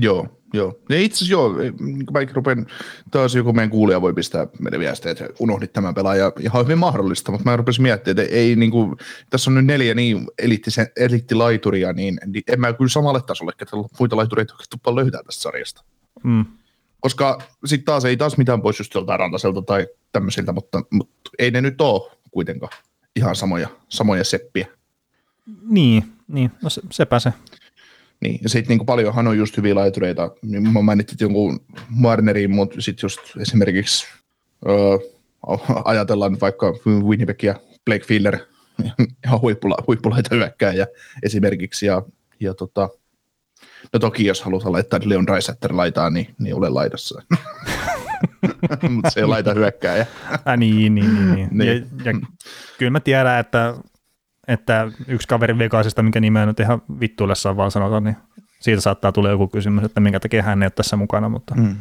Joo, 0.00 0.26
joo. 0.52 0.78
Ja 0.88 1.00
itse 1.00 1.16
asiassa 1.16 1.32
joo, 1.32 1.54
vaikka 2.12 2.34
rupean, 2.34 2.66
taas 3.10 3.34
joku 3.34 3.52
meidän 3.52 3.70
kuulija 3.70 4.00
voi 4.00 4.14
pistää 4.14 4.46
meidän 4.58 4.80
viestiä, 4.80 5.10
että 5.10 5.28
unohdit 5.38 5.72
tämän 5.72 5.94
pelaajan, 5.94 6.32
ihan 6.40 6.64
hyvin 6.64 6.78
mahdollista, 6.78 7.32
mutta 7.32 7.50
mä 7.50 7.56
rupesin 7.56 7.82
miettimään, 7.82 8.24
että 8.24 8.36
ei 8.36 8.56
niin 8.56 8.70
kuin, 8.70 8.96
tässä 9.30 9.50
on 9.50 9.54
nyt 9.54 9.66
neljä 9.66 9.94
niin 9.94 10.26
elittilaituria, 10.96 11.92
niin, 11.92 12.20
niin 12.26 12.42
en 12.52 12.60
mä 12.60 12.72
kyllä 12.72 12.88
samalle 12.88 13.22
tasolle, 13.22 13.52
että 13.60 13.76
muita 13.98 14.16
laitureita 14.16 14.54
tuppa 14.70 14.96
löytää 14.96 15.22
tästä 15.22 15.42
sarjasta. 15.42 15.84
Mm. 16.24 16.44
Koska 17.00 17.38
sitten 17.64 17.84
taas 17.84 18.04
ei 18.04 18.16
taas 18.16 18.36
mitään 18.36 18.62
pois 18.62 18.78
just 18.78 18.94
joltain 18.94 19.20
rantaselta 19.20 19.62
tai 19.62 19.86
tämmöisiltä, 20.12 20.52
mutta, 20.52 20.82
mutta 20.90 21.30
ei 21.38 21.50
ne 21.50 21.60
nyt 21.60 21.80
ole 21.80 22.12
kuitenkaan 22.30 22.72
ihan 23.16 23.36
samoja, 23.36 23.68
samoja 23.88 24.24
seppiä. 24.24 24.66
Niin, 25.62 26.12
niin. 26.28 26.50
no 26.62 26.70
se, 26.70 26.82
sepä 26.90 27.18
se. 27.18 27.32
Niin, 28.20 28.40
ja 28.42 28.48
sitten 28.48 28.78
niin 28.78 28.86
paljonhan 28.86 29.26
on 29.26 29.38
just 29.38 29.56
hyviä 29.56 29.74
laitureita. 29.74 30.30
Niin 30.42 30.72
mä 30.72 30.82
mainitsin 30.82 31.18
jonkun 31.20 31.60
Marnerin, 31.88 32.50
mutta 32.50 32.80
sitten 32.80 33.04
just 33.04 33.20
esimerkiksi 33.40 34.06
öö, 34.68 34.98
ajatellaan 35.84 36.32
nyt 36.32 36.40
vaikka 36.40 36.74
Winnipeg 36.86 37.42
ja 37.42 37.54
Blake 37.84 38.04
Filler, 38.04 38.38
ihan 39.24 39.40
huippula, 39.40 39.76
huippulaita 39.86 40.34
hyökkääjä 40.34 40.86
esimerkiksi, 41.22 41.86
ja, 41.86 42.02
ja 42.40 42.54
tota, 42.54 42.88
no 43.92 43.98
toki 43.98 44.26
jos 44.26 44.42
halutaan 44.42 44.72
laittaa 44.72 45.00
Leon 45.04 45.26
Dreisatter 45.26 45.76
laitaan, 45.76 46.14
niin, 46.14 46.34
niin 46.38 46.54
ole 46.54 46.68
laidassa. 46.68 47.22
mutta 48.90 49.10
se 49.10 49.20
ei 49.20 49.26
laita 49.26 49.54
hyökkääjä. 49.54 50.06
Äh, 50.32 50.56
niin, 50.56 50.94
niin, 50.94 51.14
niin. 51.14 51.34
niin. 51.34 51.48
niin. 51.52 51.86
Ja, 52.04 52.12
ja, 52.12 52.20
kyllä 52.78 52.90
mä 52.90 53.00
tiedän, 53.00 53.40
että 53.40 53.74
että 54.48 54.92
yksi 55.06 55.28
kaveri 55.28 55.58
Vegasista, 55.58 56.02
mikä 56.02 56.20
nimeä 56.20 56.46
nyt 56.46 56.60
ihan 56.60 56.82
vittuille 57.00 57.34
saa 57.34 57.56
vaan 57.56 57.70
sanota, 57.70 58.00
niin 58.00 58.16
siitä 58.60 58.80
saattaa 58.80 59.12
tulla 59.12 59.30
joku 59.30 59.48
kysymys, 59.48 59.84
että 59.84 60.00
minkä 60.00 60.20
takia 60.20 60.42
hän 60.42 60.62
ei 60.62 60.66
ole 60.66 60.70
tässä 60.70 60.96
mukana, 60.96 61.28
mutta... 61.28 61.54
Mm. 61.54 61.76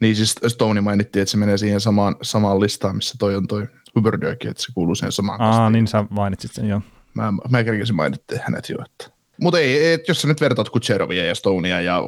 Niin 0.00 0.16
siis 0.16 0.34
Stone 0.46 0.80
mainittiin, 0.80 1.20
että 1.22 1.30
se 1.30 1.36
menee 1.36 1.58
siihen 1.58 1.80
samaan, 1.80 2.16
samaan 2.22 2.60
listaan, 2.60 2.96
missä 2.96 3.14
toi 3.18 3.36
on 3.36 3.46
toi 3.46 3.66
Huberdekin, 3.94 4.50
että 4.50 4.62
se 4.62 4.72
kuuluu 4.74 4.94
siihen 4.94 5.12
samaan 5.12 5.40
Aa, 5.40 5.50
kastiin. 5.50 5.72
niin 5.72 5.86
sä 5.86 6.04
mainitsit 6.10 6.52
sen, 6.52 6.68
joo. 6.68 6.82
Mä, 7.14 7.32
mä 7.50 7.64
kerkesin 7.64 7.96
mainittiin 7.96 8.40
hänet 8.44 8.68
jo. 8.68 8.76
Että. 8.84 9.18
Mutta 9.40 9.58
ei, 9.58 9.92
et 9.92 10.08
jos 10.08 10.22
sä 10.22 10.28
nyt 10.28 10.40
vertaat 10.40 10.68
Kutserovia 10.68 11.24
ja 11.24 11.34
Stonea 11.34 11.80
ja 11.80 12.02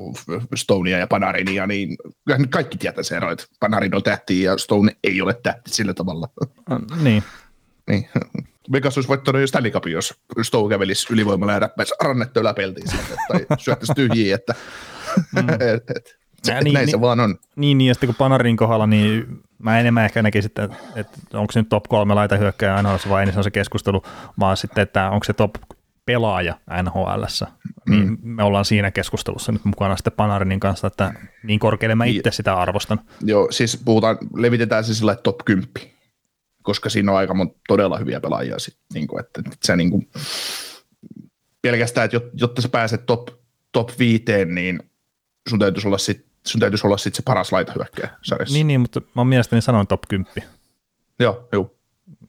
Stonea 0.54 0.98
ja 0.98 1.06
Panarinia, 1.06 1.66
niin 1.66 1.96
kyllähän 2.24 2.42
nyt 2.42 2.50
kaikki 2.50 2.78
tietää 2.78 3.02
se 3.02 3.16
ero, 3.16 3.30
että 3.30 3.44
Panarin 3.60 3.94
on 3.94 4.02
tähti 4.02 4.42
ja 4.42 4.58
Stone 4.58 4.96
ei 5.04 5.20
ole 5.20 5.34
tähti 5.42 5.70
sillä 5.70 5.94
tavalla. 5.94 6.28
Niin. 7.02 7.22
niin. 7.90 8.08
Vegas 8.72 8.98
olisi 8.98 9.08
voittanut 9.08 9.40
jo 9.40 9.46
Stanley 9.46 9.70
Cupin, 9.70 9.92
jos 9.92 10.14
Stone 10.42 10.68
kävelisi 10.74 11.12
ylivoimalla 11.12 11.52
ja 11.52 11.58
räppäisi 11.58 11.94
rannetta 12.02 12.40
yläpeltiin 12.40 12.88
sieltä, 12.88 13.14
tai 13.28 13.46
syöttäisi 13.58 13.94
tyhjiä, 13.94 14.34
että 14.34 14.54
et, 15.74 15.90
et, 15.96 16.16
se, 16.42 16.52
Ja 16.52 16.60
niin, 16.60 16.74
näin 16.74 16.86
niin- 16.86 16.90
se 16.90 17.00
vaan 17.00 17.20
on. 17.20 17.38
Niin, 17.56 17.78
niin, 17.78 17.88
ja 17.88 17.94
sitten 17.94 18.06
kun 18.08 18.14
Panarin 18.16 18.56
kohdalla, 18.56 18.86
niin 18.86 19.42
mä 19.58 19.80
enemmän 19.80 20.04
ehkä 20.04 20.22
näkisin, 20.22 20.48
että, 20.48 20.68
että 20.96 21.18
onko 21.38 21.52
se 21.52 21.60
nyt 21.60 21.68
top 21.68 21.84
kolme 21.88 22.14
laita 22.14 22.36
hyökkäjä 22.36 22.82
NHL 22.82 23.08
vai 23.10 23.24
niin 23.24 23.32
se 23.32 23.38
on 23.40 23.44
se 23.44 23.50
keskustelu, 23.50 24.02
vaan 24.38 24.56
sitten, 24.56 24.82
että 24.82 25.10
onko 25.10 25.24
se 25.24 25.32
top 25.32 25.54
pelaaja 26.06 26.54
NHL. 26.82 27.24
Niin 27.88 28.08
Mm. 28.08 28.18
me 28.22 28.42
ollaan 28.42 28.64
siinä 28.64 28.90
keskustelussa 28.90 29.52
nyt 29.52 29.64
mukana 29.64 29.96
sitten 29.96 30.12
Panarinin 30.12 30.60
kanssa, 30.60 30.86
että 30.86 31.14
niin 31.42 31.58
korkealle 31.60 31.94
mä 31.94 32.04
itse 32.04 32.30
sitä 32.30 32.54
arvostan. 32.54 33.00
Joo, 33.24 33.48
siis 33.50 33.82
puhutaan, 33.84 34.18
levitetään 34.36 34.84
se 34.84 34.94
sillä 34.94 35.16
top 35.16 35.36
10, 35.44 35.68
koska 36.62 36.90
siinä 36.90 37.12
on 37.12 37.18
aika 37.18 37.34
monta 37.34 37.58
todella 37.68 37.98
hyviä 37.98 38.20
pelaajia. 38.20 38.58
Sit, 38.58 38.76
niin 38.94 39.06
kuin, 39.06 39.20
että, 39.24 39.42
että 39.46 39.66
sä 39.66 39.76
niin 39.76 39.90
kuin, 39.90 40.08
pelkästään, 41.62 42.04
että 42.04 42.16
jot- 42.16 42.30
jotta 42.34 42.62
sä 42.62 42.68
pääset 42.68 43.06
top, 43.06 43.28
top 43.72 43.88
viiteen, 43.98 44.54
niin 44.54 44.82
sun 45.48 45.58
täytyisi 45.58 45.88
olla 45.88 45.98
sit, 45.98 46.26
sun 46.46 46.60
täytyisi 46.60 46.86
olla 46.86 46.96
sit 46.96 47.14
se 47.14 47.22
paras 47.22 47.52
laitahyökkäjä 47.52 48.10
sarjassa. 48.22 48.54
Niin, 48.54 48.66
niin, 48.66 48.80
mutta 48.80 49.00
mä 49.16 49.24
mielestäni 49.24 49.62
sanoin 49.62 49.86
top 49.86 50.02
10. 50.08 50.32
Joo, 51.20 51.48
joo. 51.52 51.74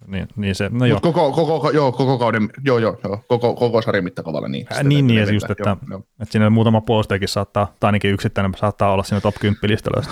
Niin, 0.07 0.27
niin 0.35 0.55
se, 0.55 0.69
no 0.69 0.85
joo. 0.85 0.95
Mut 1.03 1.13
koko, 1.13 1.31
koko, 1.31 1.71
joo, 1.71 1.91
koko 1.91 2.17
kauden, 2.17 2.49
joo, 2.65 2.77
joo, 2.77 2.99
joo 3.03 3.23
koko, 3.27 3.55
koko 3.55 3.81
sarjan 3.81 4.03
mittakaavalla 4.03 4.47
niin. 4.47 4.67
Äh, 4.71 4.83
niin, 4.83 5.07
niin, 5.07 5.19
ja 5.19 5.33
just, 5.33 5.49
että, 5.49 5.63
joo, 5.69 5.77
joo. 5.89 5.99
että 6.19 6.31
siinä 6.31 6.49
muutama 6.49 6.81
puolustajakin 6.81 7.27
saattaa, 7.27 7.75
tai 7.79 7.87
ainakin 7.87 8.11
yksittäinen 8.11 8.51
saattaa 8.59 8.93
olla 8.93 9.03
siinä 9.03 9.21
top 9.21 9.35
10 9.39 9.59
listalla. 9.63 10.03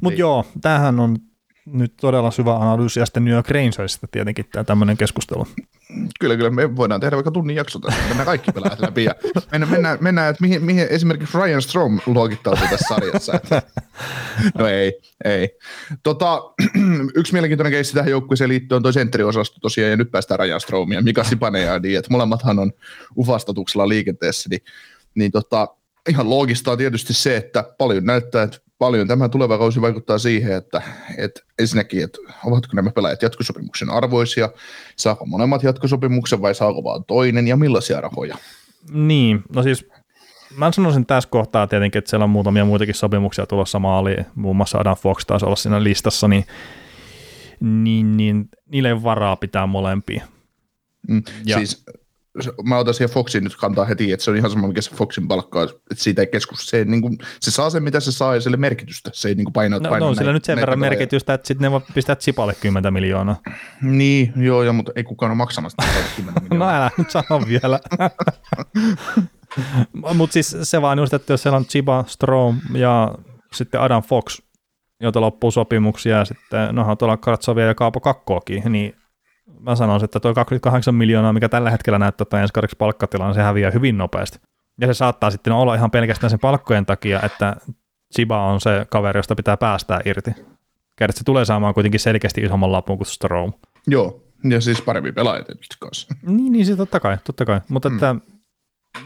Mutta 0.00 0.08
Niin. 0.08 0.18
joo, 0.18 0.44
tämähän 0.60 1.00
on 1.00 1.16
nyt 1.66 1.94
todella 2.00 2.30
syvä 2.30 2.56
analyysi, 2.56 3.00
ja 3.00 3.06
sitten 3.06 3.24
New 3.24 3.34
York 3.34 3.50
Rangersista 3.50 4.06
tietenkin 4.10 4.44
tämä 4.52 4.64
tämmöinen 4.64 4.96
keskustelu. 4.96 5.46
Kyllä, 6.20 6.36
kyllä, 6.36 6.50
me 6.50 6.76
voidaan 6.76 7.00
tehdä 7.00 7.16
vaikka 7.16 7.30
tunnin 7.30 7.56
jakso 7.56 7.78
tästä, 7.78 8.02
mennään 8.08 8.26
kaikki 8.26 8.52
pelaajat 8.52 8.80
läpi 8.80 9.04
ja 9.04 9.14
mennään, 9.52 9.70
mennään, 9.70 9.98
mennään 10.00 10.30
että 10.30 10.42
mihin, 10.42 10.64
mihin, 10.64 10.86
esimerkiksi 10.90 11.38
Ryan 11.38 11.62
Strom 11.62 12.00
luokittautuu 12.06 12.66
tässä 12.70 12.94
sarjassa. 12.94 13.40
No 14.58 14.66
ei, 14.66 15.00
ei. 15.24 15.58
Tota, 16.02 16.42
yksi 17.14 17.32
mielenkiintoinen 17.32 17.72
keissi 17.72 17.94
tähän 17.94 18.10
joukkueeseen 18.10 18.50
liittyen 18.50 18.76
on 18.76 18.82
toi 18.82 18.92
sentteriosasto 18.92 19.60
tosiaan, 19.60 19.90
ja 19.90 19.96
nyt 19.96 20.10
päästään 20.10 20.40
Ryan 20.40 20.60
Stromia, 20.60 21.02
Mika 21.02 21.24
Sipanejadi, 21.24 21.94
että 21.94 22.10
molemmathan 22.10 22.58
on 22.58 22.72
ufastatuksella 23.16 23.88
liikenteessä, 23.88 24.48
niin, 24.48 24.60
niin 25.14 25.32
tota, 25.32 25.68
ihan 26.10 26.30
loogista 26.30 26.72
on 26.72 26.78
tietysti 26.78 27.14
se, 27.14 27.36
että 27.36 27.64
paljon 27.78 28.04
näyttää, 28.04 28.42
että 28.42 28.58
paljon 28.78 29.08
tämä 29.08 29.28
tuleva 29.28 29.58
kausi 29.58 29.80
vaikuttaa 29.80 30.18
siihen, 30.18 30.52
että, 30.52 30.82
että 31.18 31.40
ensinnäkin, 31.58 32.04
että 32.04 32.18
ovatko 32.44 32.72
nämä 32.74 32.90
pelaajat 32.90 33.22
jatkosopimuksen 33.22 33.90
arvoisia, 33.90 34.48
saako 34.96 35.26
molemmat 35.26 35.62
jatkosopimuksen 35.62 36.42
vai 36.42 36.54
saako 36.54 36.84
vaan 36.84 37.04
toinen 37.04 37.46
ja 37.48 37.56
millaisia 37.56 38.00
rahoja. 38.00 38.36
Niin, 38.90 39.42
no 39.54 39.62
siis 39.62 39.86
mä 40.56 40.72
sanoisin 40.72 41.06
tässä 41.06 41.30
kohtaa 41.30 41.66
tietenkin, 41.66 41.98
että 41.98 42.10
siellä 42.10 42.24
on 42.24 42.30
muutamia 42.30 42.64
muitakin 42.64 42.94
sopimuksia 42.94 43.46
tulossa 43.46 43.78
maaliin, 43.78 44.26
muun 44.34 44.56
muassa 44.56 44.78
Adam 44.78 44.96
Fox 44.96 45.26
taisi 45.26 45.46
olla 45.46 45.56
siinä 45.56 45.82
listassa, 45.84 46.28
niin, 46.28 46.44
niin, 47.60 48.16
niin 48.16 48.48
niille 48.66 48.88
ei 48.88 49.02
varaa 49.02 49.36
pitää 49.36 49.66
molempia. 49.66 50.24
Mm. 51.08 51.22
Ja- 51.44 51.56
Siis 51.56 51.84
mä 52.64 52.78
otan 52.78 52.94
siihen 52.94 53.10
Foxin 53.14 53.44
nyt 53.44 53.56
kantaa 53.56 53.84
heti, 53.84 54.12
että 54.12 54.24
se 54.24 54.30
on 54.30 54.36
ihan 54.36 54.50
sama, 54.50 54.68
mikä 54.68 54.82
se 54.82 54.90
Foxin 54.96 55.28
palkkaa, 55.28 55.62
että 55.64 55.76
siitä 55.94 56.22
ei 56.22 56.26
keskus, 56.26 56.66
se, 56.70 56.78
ei, 56.78 56.84
niin 56.84 57.02
kuin, 57.02 57.18
se 57.40 57.50
saa 57.50 57.70
sen, 57.70 57.82
mitä 57.82 58.00
se 58.00 58.12
saa 58.12 58.34
ja 58.34 58.40
sille 58.40 58.56
merkitystä, 58.56 59.10
se 59.12 59.28
ei 59.28 59.34
niin 59.34 59.44
kuin 59.44 59.52
paina, 59.52 59.78
No, 59.78 59.88
paina 59.90 60.06
no 60.06 60.10
on 60.10 60.16
sillä 60.16 60.32
nyt 60.32 60.44
sen 60.44 60.56
verran 60.56 60.78
merkitystä, 60.78 61.34
että 61.34 61.48
sitten 61.48 61.62
ne 61.64 61.70
voi 61.70 61.80
pistää 61.94 62.16
Chipalle 62.16 62.54
10 62.60 62.92
miljoonaa. 62.92 63.36
Niin, 63.82 64.32
joo, 64.36 64.62
ja, 64.62 64.72
mutta 64.72 64.92
ei 64.96 65.04
kukaan 65.04 65.30
ole 65.30 65.36
maksamassa 65.36 65.76
tätä 65.76 66.04
10 66.16 66.34
No 66.34 66.40
miljoonaa. 66.50 66.76
älä 66.76 66.90
nyt 66.98 67.10
sano 67.10 67.42
vielä. 67.48 67.80
Mutta 70.14 70.32
siis 70.32 70.56
se 70.62 70.82
vaan 70.82 70.98
just, 70.98 71.14
että 71.14 71.32
jos 71.32 71.42
siellä 71.42 71.56
on 71.56 71.64
Chiba, 71.64 72.04
Strom 72.06 72.56
ja 72.74 73.14
sitten 73.52 73.80
Adam 73.80 74.02
Fox, 74.02 74.38
joita 75.00 75.20
loppuu 75.20 75.50
sopimuksia 75.50 76.16
ja 76.18 76.24
sitten 76.24 76.74
nohan 76.74 76.98
tuolla 76.98 77.16
Kartsovia 77.16 77.66
ja 77.66 77.74
Kaapo 77.74 78.00
Kakkoakin, 78.00 78.72
niin 78.72 78.94
mä 79.60 79.76
sanoisin, 79.76 80.04
että 80.04 80.20
tuo 80.20 80.34
28 80.34 80.94
miljoonaa, 80.94 81.32
mikä 81.32 81.48
tällä 81.48 81.70
hetkellä 81.70 81.98
näyttää 81.98 82.24
tai 82.24 82.42
ensi 82.42 82.52
kaudeksi 82.52 82.76
palkkatilaan, 82.76 83.34
se 83.34 83.42
häviää 83.42 83.70
hyvin 83.70 83.98
nopeasti. 83.98 84.38
Ja 84.80 84.86
se 84.86 84.94
saattaa 84.94 85.30
sitten 85.30 85.52
olla 85.52 85.74
ihan 85.74 85.90
pelkästään 85.90 86.30
sen 86.30 86.38
palkkojen 86.38 86.86
takia, 86.86 87.20
että 87.22 87.56
Chiba 88.14 88.46
on 88.46 88.60
se 88.60 88.86
kaveri, 88.90 89.18
josta 89.18 89.34
pitää 89.34 89.56
päästää 89.56 90.00
irti. 90.04 90.30
Kädet 90.96 91.16
se 91.16 91.24
tulee 91.24 91.44
saamaan 91.44 91.74
kuitenkin 91.74 92.00
selkeästi 92.00 92.40
isomman 92.40 92.72
lapun 92.72 92.96
kuin 92.96 93.06
Strom. 93.06 93.52
Joo, 93.86 94.22
ja 94.50 94.60
siis 94.60 94.82
parempi 94.82 95.12
pelaaja 95.12 95.44
tietysti 95.44 95.76
kanssa. 95.80 96.14
Niin, 96.26 96.52
niin 96.52 96.66
se 96.66 96.76
totta 96.76 97.00
kai, 97.00 97.18
totta 97.24 97.44
kai. 97.44 97.60
Mutta 97.68 97.90
mm. 97.90 97.96
että 97.96 98.16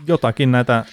jotakin 0.06 0.52
näitä 0.52 0.84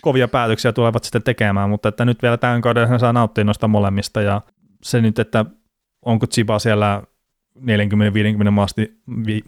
kovia 0.00 0.28
päätöksiä 0.28 0.72
tulevat 0.72 1.04
sitten 1.04 1.22
tekemään, 1.22 1.70
mutta 1.70 1.88
että 1.88 2.04
nyt 2.04 2.22
vielä 2.22 2.36
tämän 2.36 2.60
kauden 2.60 3.00
saa 3.00 3.12
nauttia 3.12 3.44
noista 3.44 3.68
molemmista 3.68 4.22
ja 4.22 4.40
se 4.82 5.00
nyt, 5.00 5.18
että 5.18 5.44
onko 6.04 6.26
Chiba 6.26 6.58
siellä 6.58 7.02
40-50 7.60 8.50
maasti, 8.50 8.94
vi- 9.26 9.44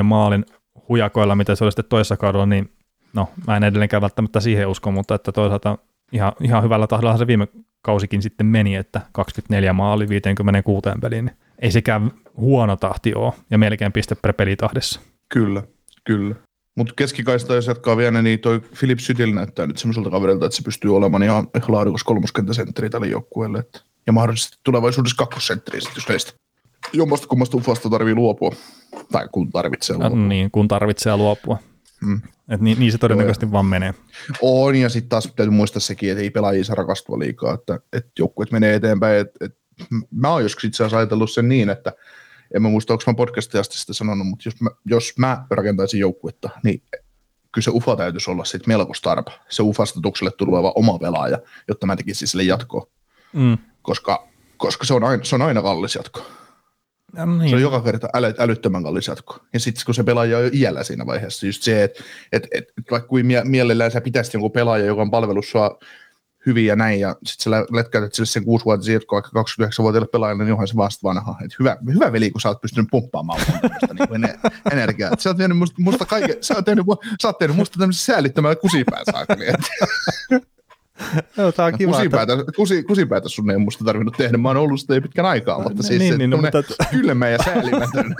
40-50 0.00 0.02
maalin 0.02 0.44
hujakoilla, 0.88 1.36
mitä 1.36 1.54
se 1.54 1.64
oli 1.64 1.72
sitten 1.72 1.84
toisessa 1.88 2.16
kaudella, 2.16 2.46
niin 2.46 2.70
no 3.12 3.28
mä 3.46 3.56
en 3.56 3.64
edelleenkään 3.64 4.02
välttämättä 4.02 4.40
siihen 4.40 4.68
usko, 4.68 4.90
mutta 4.90 5.14
että 5.14 5.32
toisaalta 5.32 5.78
ihan, 6.12 6.32
ihan 6.40 6.62
hyvällä 6.62 6.86
tahdalla 6.86 7.18
se 7.18 7.26
viime 7.26 7.48
kausikin 7.82 8.22
sitten 8.22 8.46
meni, 8.46 8.74
että 8.74 9.00
24 9.12 9.72
maali 9.72 10.08
56 10.08 10.88
peliin, 11.00 11.24
niin 11.24 11.36
ei 11.58 11.70
sekään 11.70 12.10
huono 12.36 12.76
tahti 12.76 13.14
ole 13.14 13.32
ja 13.50 13.58
melkein 13.58 13.92
piste 13.92 14.14
per 14.14 14.32
pelitahdessa. 14.32 15.00
Kyllä, 15.28 15.62
kyllä. 16.04 16.34
Mutta 16.74 16.94
keskikaista, 16.96 17.54
jos 17.54 17.66
jatkaa 17.66 17.96
vielä, 17.96 18.22
niin 18.22 18.38
toi 18.38 18.60
Philip 18.78 18.98
Sydil 18.98 19.34
näyttää 19.34 19.66
nyt 19.66 19.78
semmoiselta 19.78 20.10
kaverilta, 20.10 20.46
että 20.46 20.56
se 20.56 20.62
pystyy 20.62 20.96
olemaan 20.96 21.22
ihan 21.22 21.48
laadukas 21.68 22.04
kolmoskenttäsentteri 22.04 22.90
tälle 22.90 23.06
joukkueelle. 23.06 23.64
Ja 24.06 24.12
mahdollisesti 24.12 24.58
tulevaisuudessa 24.64 25.16
kakkosentteri 25.16 25.80
sitten, 25.80 26.02
jos 26.12 26.36
jommasta 26.92 27.26
kummasta 27.26 27.56
ufasta 27.56 27.90
tarvii 27.90 28.14
luopua. 28.14 28.50
Tai 29.12 29.28
kun 29.32 29.50
tarvitsee 29.50 29.94
Ja, 29.96 30.00
luopua. 30.00 30.18
niin, 30.18 30.50
kun 30.50 30.68
tarvitsee 30.68 31.16
luopua. 31.16 31.58
Mm. 32.00 32.20
Et 32.48 32.60
niin, 32.60 32.78
niin 32.78 32.92
se 32.92 32.98
todennäköisesti 32.98 33.52
vaan 33.52 33.66
menee. 33.66 33.94
On, 34.42 34.76
ja 34.76 34.88
sitten 34.88 35.08
taas 35.08 35.24
täytyy 35.36 35.50
muistaa 35.50 35.80
sekin, 35.80 36.10
että 36.10 36.22
ei 36.22 36.30
pelaajia 36.30 36.64
saa 36.64 36.74
rakastua 36.76 37.18
liikaa, 37.18 37.54
että, 37.54 37.80
että 37.92 38.10
joukkueet 38.18 38.52
menee 38.52 38.74
eteenpäin. 38.74 39.16
Että, 39.20 39.44
että 39.44 39.58
mä 40.10 40.28
oon 40.30 40.42
joskus 40.42 40.64
itse 40.64 40.82
asiassa 40.82 40.96
ajatellut 40.98 41.30
sen 41.30 41.48
niin, 41.48 41.70
että 41.70 41.92
en 42.54 42.62
mä 42.62 42.68
muista, 42.68 42.92
onko 42.92 43.04
mä 43.06 43.14
podcastia 43.14 43.60
asti 43.60 43.78
sitä 43.78 43.92
sanonut, 43.92 44.26
mutta 44.26 44.42
jos 44.48 44.60
mä, 44.60 44.70
jos 44.86 45.12
mä 45.18 45.46
rakentaisin 45.50 46.00
joukkuetta, 46.00 46.50
niin 46.64 46.82
kyllä 47.52 47.64
se 47.64 47.70
UFA 47.70 47.96
täytyisi 47.96 48.30
olla 48.30 48.44
sitten 48.44 48.68
melko 48.74 48.94
starpa, 48.94 49.32
se 49.48 49.62
UFA-statukselle 49.62 50.30
tuleva 50.38 50.72
oma 50.76 50.98
pelaaja, 50.98 51.38
jotta 51.68 51.86
mä 51.86 51.96
tekisin 51.96 52.28
sille 52.28 52.42
jatkoa, 52.42 52.86
Mm. 53.32 53.58
koska, 53.82 54.28
koska 54.56 54.84
se, 54.86 54.94
on 54.94 55.04
aina, 55.04 55.24
se 55.24 55.34
on 55.34 55.42
aina 55.42 55.62
kallis 55.62 55.94
jatko. 55.94 56.22
Ja 57.16 57.26
niin. 57.26 57.50
Se 57.50 57.56
on 57.56 57.62
joka 57.62 57.80
kerta 57.80 58.08
äly, 58.14 58.34
älyttömän 58.38 58.82
kallis 58.82 59.06
jatko. 59.06 59.38
Ja 59.52 59.60
sitten 59.60 59.84
kun 59.86 59.94
se 59.94 60.02
pelaaja 60.02 60.38
on 60.38 60.44
jo 60.44 60.50
iällä 60.52 60.84
siinä 60.84 61.06
vaiheessa, 61.06 61.46
just 61.46 61.62
se, 61.62 61.84
että 61.84 62.04
et, 62.32 62.44
et, 62.52 62.64
et 62.78 62.90
vaikka 62.90 63.08
kuin 63.08 63.26
mie- 63.26 63.44
mielellään 63.44 63.90
sä 63.90 64.00
pitäisit 64.00 64.34
jonkun 64.34 64.52
pelaaja, 64.52 64.84
joka 64.84 65.02
on 65.02 65.10
palvellut 65.10 65.46
sua 65.46 65.78
hyvin 66.46 66.66
ja 66.66 66.76
näin, 66.76 67.00
ja 67.00 67.16
sitten 67.24 67.52
sä 67.52 67.66
lätkäytät 67.70 68.14
sille 68.14 68.26
sen 68.26 68.44
kuusivuotisen 68.44 68.94
jatkoa 68.94 69.22
vaikka 69.34 69.40
29-vuotiaille 69.40 70.08
pelaajalle, 70.12 70.44
niin 70.44 70.52
onhan 70.52 70.68
se 70.68 70.76
vasta 70.76 71.08
vanha. 71.08 71.36
Et 71.44 71.50
hyvä, 71.58 71.76
hyvä 71.94 72.12
veli, 72.12 72.30
kun 72.30 72.40
sä 72.40 72.48
oot 72.48 72.60
pystynyt 72.60 72.88
pumppaamaan 72.90 73.40
niin 73.92 74.24
ener- 74.24 74.50
energiaa. 74.72 75.12
Sä 75.18 75.30
oot 75.30 75.36
tehnyt 75.36 75.58
musta, 75.58 75.76
musta 75.82 76.04
kaiken, 76.04 76.36
sä 76.40 76.54
oot 76.54 76.64
tehnyt, 76.64 76.86
sä 77.22 77.28
oot 77.28 77.38
tehnyt 77.38 77.56
musta 77.56 77.78
tämmöisen 77.78 78.04
säällittämään 78.04 78.56
kusipään 78.56 79.04
saakeli. 79.10 79.46
Tää 81.56 81.66
on 81.66 81.78
kiva, 81.78 81.90
että, 81.90 81.96
Kusipäätä, 81.96 82.52
kusi, 82.56 82.82
kusipäätä 82.82 83.28
sun 83.28 83.50
ei 83.50 83.58
musta 83.58 83.84
tarvinnut 83.84 84.16
tehdä, 84.16 84.38
mä 84.38 84.48
oon 84.48 84.56
ollut 84.56 84.80
sitä 84.80 85.00
pitkän 85.00 85.26
aikaa, 85.26 85.62
mutta 85.62 85.82
siis 85.82 85.98
Niin, 86.00 86.12
se 86.12 86.18
niin, 86.18 86.30
no, 86.30 86.36
tommonen 86.36 86.64
mutta- 86.68 86.84
kylmä 86.90 87.28
ja 87.28 87.38
säälimätön. 87.44 88.14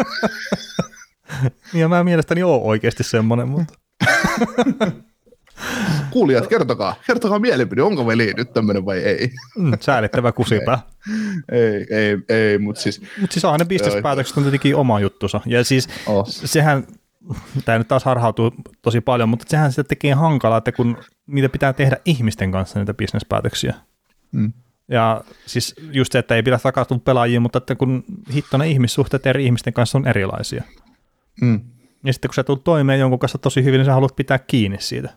ja 1.74 1.88
mä 1.88 2.04
mielestäni 2.04 2.42
oon 2.42 2.62
oikeasti 2.62 3.04
semmoinen, 3.04 3.48
mutta 3.48 3.74
Kuulijat, 6.10 6.46
kertokaa, 6.46 6.94
kertokaa 7.06 7.38
mielipide, 7.38 7.82
onko 7.82 8.06
veli 8.06 8.32
nyt 8.36 8.52
tämmöinen 8.52 8.84
vai 8.84 8.98
ei? 8.98 9.30
mm, 9.58 9.72
säälittävä 9.80 10.32
kusipää. 10.32 10.78
ei, 11.52 11.86
ei, 11.90 12.18
ei, 12.28 12.58
mutta 12.58 12.82
siis, 12.82 13.00
Mutta 13.20 13.34
siis 13.34 13.44
aina 13.44 13.64
bisnespäätökset 13.64 14.36
on 14.36 14.42
tietenkin 14.42 14.76
oma 14.76 15.00
juttusa. 15.00 15.40
Ja 15.46 15.64
siis 15.64 15.88
oh, 16.06 16.26
sehän, 16.28 16.86
tämä 17.64 17.78
nyt 17.78 17.88
taas 17.88 18.04
harhautuu 18.04 18.52
tosi 18.82 19.00
paljon, 19.00 19.28
mutta 19.28 19.44
sehän 19.48 19.72
sitä 19.72 19.84
tekee 19.84 20.12
hankalaa, 20.12 20.58
että 20.58 20.72
kun 20.72 20.96
niitä 21.26 21.48
pitää 21.48 21.72
tehdä 21.72 21.96
ihmisten 22.04 22.52
kanssa 22.52 22.78
niitä 22.78 22.94
bisnespäätöksiä. 22.94 23.74
Mm. 24.32 24.52
Ja 24.88 25.20
siis 25.46 25.74
just 25.92 26.12
se, 26.12 26.18
että 26.18 26.34
ei 26.34 26.42
pidä 26.42 26.58
takastua 26.58 26.98
pelaajiin, 26.98 27.42
mutta 27.42 27.58
että 27.58 27.74
kun 27.74 28.04
hitto 28.34 28.58
ne 28.58 28.68
ihmissuhteet 28.68 29.26
eri 29.26 29.44
ihmisten 29.44 29.72
kanssa 29.72 29.98
on 29.98 30.06
erilaisia. 30.06 30.62
Mm. 31.40 31.60
Ja 32.04 32.12
sitten 32.12 32.28
kun 32.28 32.34
sä 32.34 32.44
tulet 32.44 32.64
toimeen 32.64 33.00
jonkun 33.00 33.18
kanssa 33.18 33.38
tosi 33.38 33.64
hyvin, 33.64 33.78
niin 33.78 33.86
sä 33.86 33.92
haluat 33.92 34.16
pitää 34.16 34.38
kiinni 34.38 34.76
siitä. 34.80 35.10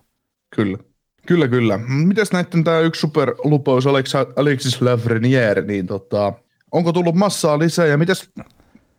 Kyllä. 0.56 0.78
Kyllä, 1.26 1.48
kyllä. 1.48 1.78
Mites 1.88 2.32
näitten 2.32 2.64
tämä 2.64 2.80
yksi 2.80 3.02
superlupaus 3.02 3.86
Alexis 4.36 4.82
Lafreniere, 4.82 5.62
niin 5.62 5.88
tota, 5.88 6.34
onko 6.72 6.94
tullut 6.94 7.16
massaa 7.16 7.60
lisää 7.60 7.86
ja 7.86 7.98
mites 7.98 8.30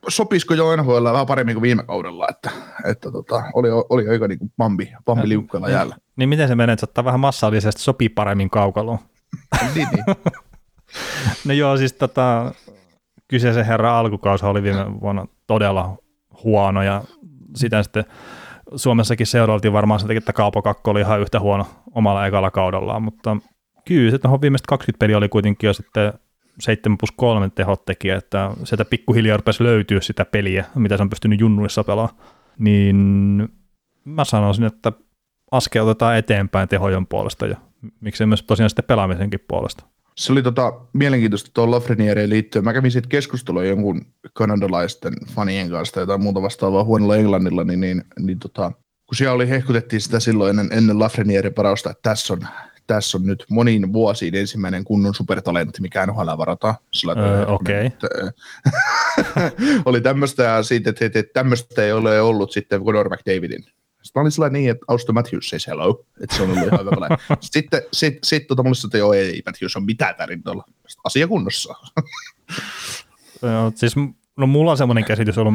sopisiko 0.08 0.54
jo 0.54 0.76
NHL 0.76 1.04
vähän 1.04 1.26
paremmin 1.26 1.54
kuin 1.54 1.62
viime 1.62 1.82
kaudella, 1.82 2.26
että, 2.30 2.50
että 2.90 3.10
tota, 3.10 3.42
oli, 3.54 3.68
oli 3.70 4.08
aika 4.08 4.28
niin 4.28 4.38
kuin 4.38 4.52
pampi, 4.56 4.92
pampi 5.04 5.28
liukkailla 5.28 5.70
jäällä. 5.70 5.96
Niin 6.16 6.28
miten 6.28 6.48
se 6.48 6.54
menee, 6.54 6.72
että 6.72 6.86
ottaa 6.86 7.04
vähän 7.04 7.20
massallisesti, 7.20 7.82
sopii 7.82 8.08
paremmin 8.08 8.50
kaukaloon? 8.50 8.98
niin, 9.74 9.88
niin. 9.92 10.04
no 11.46 11.54
joo, 11.54 11.76
siis 11.76 11.92
tota, 11.92 12.52
kyseisen 13.28 13.66
herran 13.66 13.94
alkukausi 13.94 14.46
oli 14.46 14.62
viime 14.62 15.00
vuonna 15.00 15.26
todella 15.46 15.98
huono 16.44 16.82
ja 16.82 17.04
sitä 17.56 17.82
sitten 17.82 18.04
Suomessakin 18.76 19.26
seurailtiin 19.26 19.72
varmaan 19.72 20.00
sen 20.00 20.16
että 20.16 20.32
Kaapo 20.32 20.62
Kakko 20.62 20.90
oli 20.90 21.00
ihan 21.00 21.20
yhtä 21.20 21.40
huono 21.40 21.66
omalla 21.94 22.26
ekalla 22.26 22.50
kaudellaan, 22.50 23.02
mutta 23.02 23.36
kyllä 23.84 24.10
se 24.10 24.18
tuohon 24.18 24.40
viimeiset 24.40 24.66
20 24.66 24.98
peliä 24.98 25.16
oli 25.16 25.28
kuitenkin 25.28 25.66
jo 25.66 25.72
sitten 25.72 26.12
7 26.60 26.98
plus 26.98 27.12
3 27.12 27.50
tehot 27.50 27.84
teki, 27.84 28.10
että 28.10 28.50
sieltä 28.64 28.84
pikkuhiljaa 28.84 29.36
rupesi 29.36 29.64
löytyä 29.64 30.00
sitä 30.00 30.24
peliä, 30.24 30.64
mitä 30.74 30.96
se 30.96 31.02
on 31.02 31.10
pystynyt 31.10 31.40
junnuissa 31.40 31.84
pelaamaan, 31.84 32.18
niin 32.58 32.96
mä 34.04 34.24
sanoisin, 34.24 34.64
että 34.64 34.92
askel 35.50 35.86
otetaan 35.86 36.16
eteenpäin 36.16 36.68
tehojen 36.68 37.06
puolesta 37.06 37.46
ja 37.46 37.56
miksei 38.00 38.26
myös 38.26 38.42
tosiaan 38.42 38.70
sitten 38.70 38.84
pelaamisenkin 38.84 39.44
puolesta. 39.48 39.84
Se 40.16 40.32
oli 40.32 40.42
tota, 40.42 40.72
mielenkiintoista 40.92 41.50
tuohon 41.54 41.70
Lafreniereen 41.70 42.30
liittyen. 42.30 42.64
Mä 42.64 42.72
kävin 42.72 42.90
siitä 42.90 43.08
keskustelua 43.08 43.64
jonkun 43.64 44.06
kanadalaisten 44.32 45.12
fanien 45.34 45.70
kanssa 45.70 45.94
tai 45.94 46.02
jotain 46.02 46.22
muuta 46.22 46.42
vastaavaa 46.42 46.84
huonolla 46.84 47.16
englannilla, 47.16 47.64
niin, 47.64 47.80
niin, 47.80 48.04
niin 48.18 48.38
tota, 48.38 48.72
kun 49.06 49.16
siellä 49.16 49.34
oli, 49.34 49.48
hehkutettiin 49.48 50.00
sitä 50.00 50.20
silloin 50.20 50.50
ennen, 50.50 50.78
ennen 50.78 50.98
Lafrenierin 50.98 51.54
parausta, 51.54 51.90
että 51.90 52.10
tässä 52.10 52.32
on, 52.32 52.40
tässä 52.86 53.18
on 53.18 53.26
nyt 53.26 53.44
moniin 53.50 53.92
vuosiin 53.92 54.34
ensimmäinen 54.34 54.84
kunnon 54.84 55.14
supertalentti, 55.14 55.82
mikä 55.82 56.06
NHL 56.06 56.38
varataan. 56.38 56.74
öö, 57.16 57.46
Okei. 57.46 57.86
Okay. 57.86 58.30
oli 59.84 60.00
tämmöistä 60.00 60.42
ja 60.42 60.62
siitä, 60.62 60.90
että, 60.90 61.04
että, 61.06 61.22
tämmöistä 61.32 61.84
ei 61.84 61.92
ole 61.92 62.20
ollut 62.20 62.52
sitten 62.52 62.84
Conor 62.84 63.08
McDavidin 63.08 63.64
sitten 64.02 64.20
mä 64.20 64.22
olin 64.22 64.32
sellainen 64.32 64.60
niin, 64.60 64.70
että 64.70 64.84
Auston 64.88 65.14
Matthews 65.14 65.48
says 65.48 65.66
hello, 65.66 66.04
että 66.22 66.36
se 66.36 66.42
on 66.42 66.50
ollut 66.50 66.66
ihan 66.66 66.80
hyvä 66.80 67.18
Sitten 67.40 67.82
sit, 67.92 68.18
sit, 68.24 68.46
tota, 68.46 68.62
mulle 68.62 68.86
että 68.86 68.98
joo, 68.98 69.12
ei 69.12 69.42
Matthews 69.46 69.76
on 69.76 69.84
mitään 69.84 70.14
tarintolla. 70.14 70.64
Asia 71.04 71.28
kunnossa. 71.28 71.74
Joo, 73.42 73.72
siis 73.74 73.94
no 74.36 74.46
mulla 74.46 74.70
on 74.70 74.76
semmoinen 74.76 75.04
käsitys 75.04 75.38
ollut, 75.38 75.54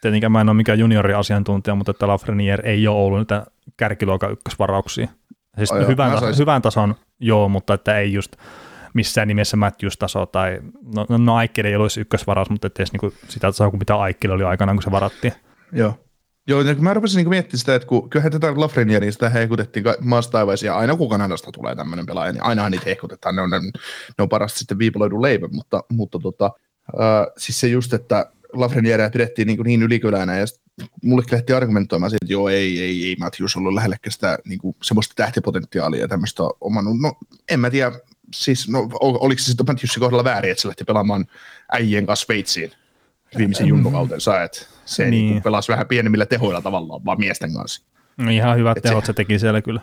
tietenkään 0.00 0.32
mä 0.32 0.40
en 0.40 0.48
ole 0.48 0.56
mikään 0.56 0.78
juniori-asiantuntija, 0.78 1.74
mutta 1.74 1.90
että 1.90 2.06
Lafreniere 2.06 2.70
ei 2.70 2.88
ole 2.88 2.96
ollut 2.96 3.18
niitä 3.18 3.46
kärkiluokan 3.76 4.32
ykkösvarauksia. 4.32 5.08
Siis 5.56 5.72
oh, 5.72 5.88
hyvän, 5.88 6.12
ta- 6.12 6.20
sais... 6.20 6.38
hyvän 6.38 6.62
tason 6.62 6.94
joo, 7.20 7.48
mutta 7.48 7.74
että 7.74 7.98
ei 7.98 8.12
just 8.12 8.36
missään 8.94 9.28
nimessä 9.28 9.56
Matthews-taso 9.56 10.26
tai, 10.26 10.60
no, 10.94 11.06
no, 11.08 11.18
no 11.18 11.34
Aikkeli 11.34 11.68
ei 11.68 11.76
olisi 11.76 12.00
ykkösvaraus, 12.00 12.50
mutta 12.50 12.66
ettei 12.66 12.86
niinku 12.92 13.12
sitä 13.28 13.48
tasoa 13.48 13.70
kuin 13.70 13.78
mitä 13.78 13.96
Aikkeli 13.96 14.32
oli 14.32 14.44
aikanaan, 14.44 14.76
kun 14.76 14.82
se 14.82 14.90
varattiin. 14.90 15.32
Joo. 15.72 15.98
Joo, 16.48 16.62
ja 16.62 16.74
mä 16.74 16.94
rupesin 16.94 17.16
niin 17.16 17.28
miettimään 17.28 17.58
sitä, 17.58 17.74
että 17.74 17.88
kun 17.88 18.10
kyllähän 18.10 18.32
tätä 18.32 18.52
Lafrenieria 18.56 19.12
sitä 19.12 19.28
hehkutettiin 19.28 19.84
maasta 20.00 20.32
taivaisia, 20.32 20.76
aina 20.76 20.96
kun 20.96 21.08
Kanadasta 21.08 21.52
tulee 21.52 21.76
tämmöinen 21.76 22.06
pelaaja, 22.06 22.32
niin 22.32 22.42
ainahan 22.42 22.72
niitä 22.72 22.84
hehkutetaan, 22.86 23.36
ne 23.36 23.42
on, 23.42 23.50
ne, 23.50 23.60
ne 23.60 24.22
on 24.22 24.28
parasta 24.28 24.58
sitten 24.58 24.78
viipaloidun 24.78 25.22
leivä, 25.22 25.48
mutta, 25.52 25.84
mutta 25.92 26.18
tota, 26.18 26.50
äh, 27.00 27.26
siis 27.36 27.60
se 27.60 27.68
just, 27.68 27.92
että 27.92 28.30
Lafrenieria 28.52 29.10
pidettiin 29.10 29.46
niin, 29.46 29.60
niin 29.64 29.82
ylikylänä, 29.82 30.38
ja 30.38 30.46
mulle 31.02 31.24
lähti 31.30 31.52
argumentoimaan 31.52 32.10
siitä, 32.10 32.24
että 32.24 32.32
joo, 32.32 32.48
ei, 32.48 32.80
ei, 32.82 33.06
ei 33.06 33.16
Matthews 33.18 33.56
ollut 33.56 33.74
lähellekään 33.74 34.12
sitä 34.12 34.38
niin 34.44 34.58
kuin, 34.58 34.76
semmoista 34.82 35.14
tähtipotentiaalia 35.16 36.00
ja 36.00 36.08
tämmöistä 36.08 36.42
omannut. 36.60 37.00
No, 37.00 37.12
en 37.48 37.60
mä 37.60 37.70
tiedä, 37.70 37.92
siis, 38.34 38.68
no, 38.68 38.88
oliko 39.00 39.38
se 39.38 39.44
sitten 39.44 39.66
Matthewsin 39.66 40.00
kohdalla 40.00 40.24
väärin, 40.24 40.50
että 40.50 40.62
se 40.62 40.68
lähti 40.68 40.84
pelaamaan 40.84 41.26
äijien 41.72 42.06
kanssa 42.06 42.24
Sveitsiin 42.24 42.70
viimeisen 43.38 43.66
junnukautensa, 43.66 44.42
että 44.42 44.66
se 44.84 45.10
niin. 45.10 45.30
Niin 45.30 45.42
pelasi 45.42 45.72
vähän 45.72 45.86
pienemmillä 45.86 46.26
tehoilla 46.26 46.62
tavallaan, 46.62 47.04
vaan 47.04 47.18
miesten 47.20 47.54
kanssa. 47.54 47.82
No 48.16 48.30
ihan 48.30 48.58
hyvät 48.58 48.76
Et 48.76 48.82
tehot 48.82 49.04
se, 49.04 49.06
se 49.06 49.12
teki 49.12 49.38
siellä 49.38 49.62
kyllä. 49.62 49.80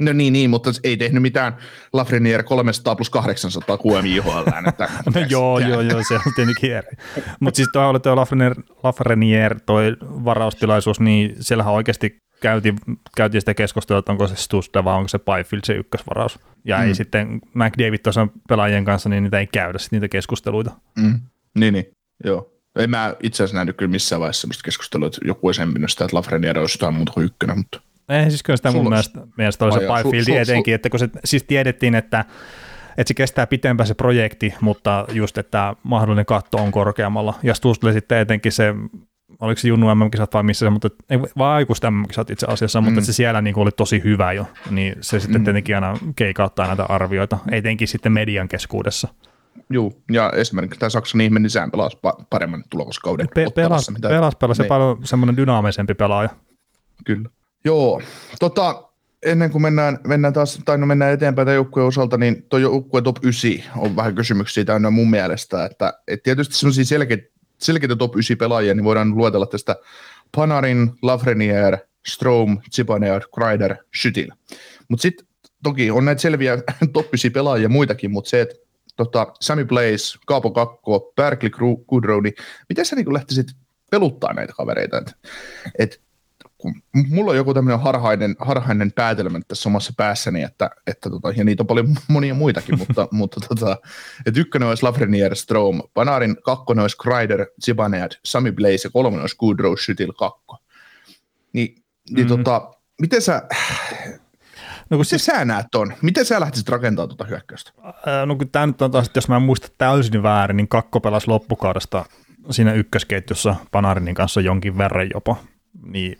No 0.00 0.12
niin, 0.12 0.32
niin, 0.32 0.50
mutta 0.50 0.70
ei 0.84 0.96
tehnyt 0.96 1.22
mitään 1.22 1.56
Lafreniere 1.92 2.42
300 2.42 2.96
plus 2.96 3.10
800 3.10 3.78
QMI 3.78 4.16
IHL. 4.16 4.68
Että 4.68 4.88
no 5.14 5.20
joo, 5.28 5.58
joo, 5.58 5.80
joo, 5.80 6.00
se 6.08 6.14
on 6.14 6.32
tietenkin 6.36 6.72
eri. 6.72 6.88
Mutta 7.40 7.56
siis 7.56 7.68
tuo 7.72 7.88
oli 7.88 8.00
tuo 8.00 8.16
Lafreniere, 8.16 8.54
Lafreniere 8.82 9.56
toi 9.66 9.96
varaustilaisuus, 10.00 11.00
niin 11.00 11.36
siellähän 11.40 11.74
oikeasti 11.74 12.16
käytiin, 12.40 12.76
käytiin 13.16 13.42
sitä 13.42 13.54
keskustelua, 13.54 13.98
että 13.98 14.12
onko 14.12 14.26
se 14.26 14.36
Stusta 14.36 14.84
vai 14.84 14.96
onko 14.96 15.08
se 15.08 15.18
Byfield 15.18 15.62
se 15.64 15.72
ykkösvaraus. 15.72 16.38
Ja 16.64 16.76
mm. 16.78 16.84
ei 16.84 16.94
sitten 16.94 17.40
McDavid 17.54 17.98
tuossa 17.98 18.28
pelaajien 18.48 18.84
kanssa, 18.84 19.08
niin 19.08 19.22
niitä 19.22 19.38
ei 19.38 19.46
käydä 19.46 19.78
sitten 19.78 19.96
niitä 19.96 20.12
keskusteluita. 20.12 20.70
Mm. 20.98 21.20
Niin, 21.58 21.74
niin, 21.74 21.86
joo. 22.24 22.52
En 22.76 22.90
mä 22.90 23.14
itse 23.22 23.42
asiassa 23.42 23.56
nähnyt 23.56 23.76
kyllä 23.76 23.90
missään 23.90 24.20
vaiheessa 24.20 24.40
sellaista 24.40 24.64
keskustelua, 24.64 25.06
että 25.06 25.20
joku 25.24 25.46
olisi 25.46 25.62
empinyt 25.62 25.90
sitä, 25.90 26.04
että 26.04 26.16
Lafreniere 26.16 26.60
olisi 26.60 26.78
jotain 26.78 26.94
muuta 26.94 27.12
kuin 27.12 27.26
ykkönen, 27.26 27.58
mutta... 27.58 27.80
Ei, 28.10 28.30
siis 28.30 28.42
kyllä 28.42 28.56
sitä 28.56 28.70
mun 28.70 28.88
mielestä, 28.88 29.20
mielestä 29.36 29.64
oli 29.64 29.72
se 29.72 29.80
Byfield 29.80 30.40
etenkin, 30.42 30.74
että 30.74 30.90
kun 30.90 31.00
se 31.00 31.08
siis 31.24 31.42
tiedettiin, 31.42 31.94
että, 31.94 32.24
että 32.98 33.08
se 33.08 33.14
kestää 33.14 33.46
pitempään 33.46 33.86
se 33.86 33.94
projekti, 33.94 34.54
mutta 34.60 35.06
just, 35.12 35.38
että 35.38 35.74
mahdollinen 35.82 36.26
katto 36.26 36.58
on 36.58 36.72
korkeammalla. 36.72 37.34
Ja 37.42 37.54
Stustle 37.54 37.92
sitten 37.92 38.18
etenkin 38.18 38.52
se, 38.52 38.74
oliko 39.40 39.60
se 39.60 39.68
Junnu 39.68 39.94
MM-kisat 39.94 40.34
vai 40.34 40.42
missä 40.42 40.66
se, 40.66 40.70
mutta 40.70 40.88
ei, 41.10 41.18
vaan 41.38 41.56
aikuista 41.56 41.90
MM-kisat 41.90 42.30
itse 42.30 42.46
asiassa, 42.48 42.80
mm. 42.80 42.84
mutta 42.84 43.00
se 43.00 43.12
siellä 43.12 43.42
niin 43.42 43.58
oli 43.58 43.70
tosi 43.70 44.02
hyvä 44.04 44.32
jo, 44.32 44.46
niin 44.70 44.94
se 45.00 45.20
sitten 45.20 45.40
mm. 45.40 45.44
tietenkin 45.44 45.74
aina 45.74 45.98
keikauttaa 46.16 46.66
näitä 46.66 46.84
arvioita, 46.84 47.38
etenkin 47.50 47.88
sitten 47.88 48.12
median 48.12 48.48
keskuudessa. 48.48 49.08
Joo, 49.70 49.92
ja 50.12 50.32
esimerkiksi 50.36 50.80
tämä 50.80 50.90
Saksan 50.90 51.20
ihminen, 51.20 51.42
niin 51.42 51.50
sehän 51.50 51.70
pelasi 51.70 51.98
paremman 52.30 52.64
tulokaskauden. 52.70 53.28
Pe- 53.34 53.46
pelas, 53.54 53.90
mitä... 53.90 54.08
pelas, 54.08 54.36
pelas 54.36 54.58
niin. 54.58 54.68
paljon 54.68 54.98
semmoinen 55.04 55.36
dynaamisempi 55.36 55.94
pelaaja. 55.94 56.28
Kyllä. 57.04 57.28
Joo, 57.64 58.02
tota, 58.38 58.90
ennen 59.22 59.50
kuin 59.50 59.62
mennään, 59.62 59.98
mennään 60.06 60.34
taas, 60.34 60.60
tai 60.64 60.78
no 60.78 60.86
mennään 60.86 61.12
eteenpäin 61.12 61.46
tämän 61.46 61.54
joukkueen 61.54 61.86
osalta, 61.86 62.16
niin 62.16 62.46
tuo 62.48 62.58
joukkue 62.58 63.02
top 63.02 63.16
9 63.22 63.50
on 63.76 63.96
vähän 63.96 64.14
kysymyksiä 64.14 64.64
täynnä 64.64 64.90
mun 64.90 65.10
mielestä, 65.10 65.64
että, 65.64 65.92
että 66.08 66.24
tietysti 66.24 66.54
sellaisia 66.54 66.84
selkeitä, 66.84 67.28
selkeitä 67.58 67.96
top 67.96 68.16
9 68.16 68.36
pelaajia, 68.36 68.74
niin 68.74 68.84
voidaan 68.84 69.16
luetella 69.16 69.46
tästä 69.46 69.76
Panarin, 70.36 70.90
Lafreniere, 71.02 71.78
Strom, 72.06 72.58
Zibanejad, 72.74 73.22
Kreider, 73.34 73.76
Schüttil. 73.96 74.56
Mutta 74.88 75.02
sitten 75.02 75.26
toki 75.62 75.90
on 75.90 76.04
näitä 76.04 76.22
selviä 76.22 76.56
top 76.92 77.06
9 77.06 77.32
pelaajia 77.32 77.68
muitakin, 77.68 78.10
mutta 78.10 78.30
se, 78.30 78.40
että 78.40 78.54
tota, 78.96 79.32
Sammy 79.40 79.64
Blaze, 79.64 80.18
Kaapo 80.26 80.50
Kakko, 80.50 81.12
Berkeley 81.16 81.50
Goodrow, 81.88 82.22
niin 82.22 82.34
miten 82.68 82.84
sä 82.84 82.96
niin 82.96 83.12
lähtisit 83.12 83.46
peluttaa 83.90 84.32
näitä 84.32 84.52
kavereita? 84.52 84.98
Et, 84.98 85.14
et, 85.78 86.00
kun 86.60 86.74
mulla 86.92 87.30
on 87.30 87.36
joku 87.36 87.54
tämmöinen 87.54 87.80
harhainen, 87.80 88.36
harhainen 88.38 88.92
päätelmä 88.92 89.40
tässä 89.48 89.68
omassa 89.68 89.92
päässäni, 89.96 90.42
että, 90.42 90.70
että 90.86 91.10
tota, 91.10 91.30
ja 91.36 91.44
niitä 91.44 91.62
on 91.62 91.66
paljon 91.66 91.96
monia 92.08 92.34
muitakin, 92.34 92.78
mutta, 92.88 93.08
mutta 93.10 93.40
tota, 93.48 93.76
että 94.26 94.40
ykkönen 94.40 94.68
olisi 94.68 94.82
Lafreniere, 94.82 95.34
Strom, 95.34 95.82
Panarin 95.94 96.36
kakkonen 96.44 96.82
olisi 96.82 96.96
Kreider, 96.96 97.46
Zibanejad, 97.64 98.12
Sami 98.24 98.52
Blaze 98.52 98.80
ja 98.84 98.90
kolmonen 98.90 99.20
olisi 99.20 99.36
Goodrow, 99.36 99.72
Schüttil, 99.72 100.12
kakko. 100.18 100.58
Niin, 101.52 101.82
niin 102.10 102.26
mm. 102.26 102.28
tota, 102.28 102.70
miten 103.00 103.22
sä, 103.22 103.42
No 104.90 104.96
kun 104.96 105.04
siis, 105.04 105.24
sä 105.24 105.44
näet 105.44 105.66
ton? 105.70 105.92
Miten 106.02 106.24
sä 106.24 106.40
lähtisit 106.40 106.68
rakentamaan 106.68 107.08
tuota 107.08 107.24
hyökkäystä? 107.24 107.72
no 108.26 108.36
kun 108.36 108.50
tämä 108.50 108.66
nyt 108.66 108.82
on 108.82 108.90
taas, 108.90 109.10
jos 109.14 109.28
mä 109.28 109.36
en 109.36 109.42
muista 109.42 109.68
täysin 109.78 110.22
väärin, 110.22 110.56
niin 110.56 110.68
Kakko 110.68 111.00
pelasi 111.00 111.28
loppukaudesta 111.28 112.04
siinä 112.50 112.72
ykkösketjussa 112.72 113.56
Panarinin 113.70 114.14
kanssa 114.14 114.40
jonkin 114.40 114.78
verran 114.78 115.10
jopa. 115.14 115.36
Niin 115.82 116.18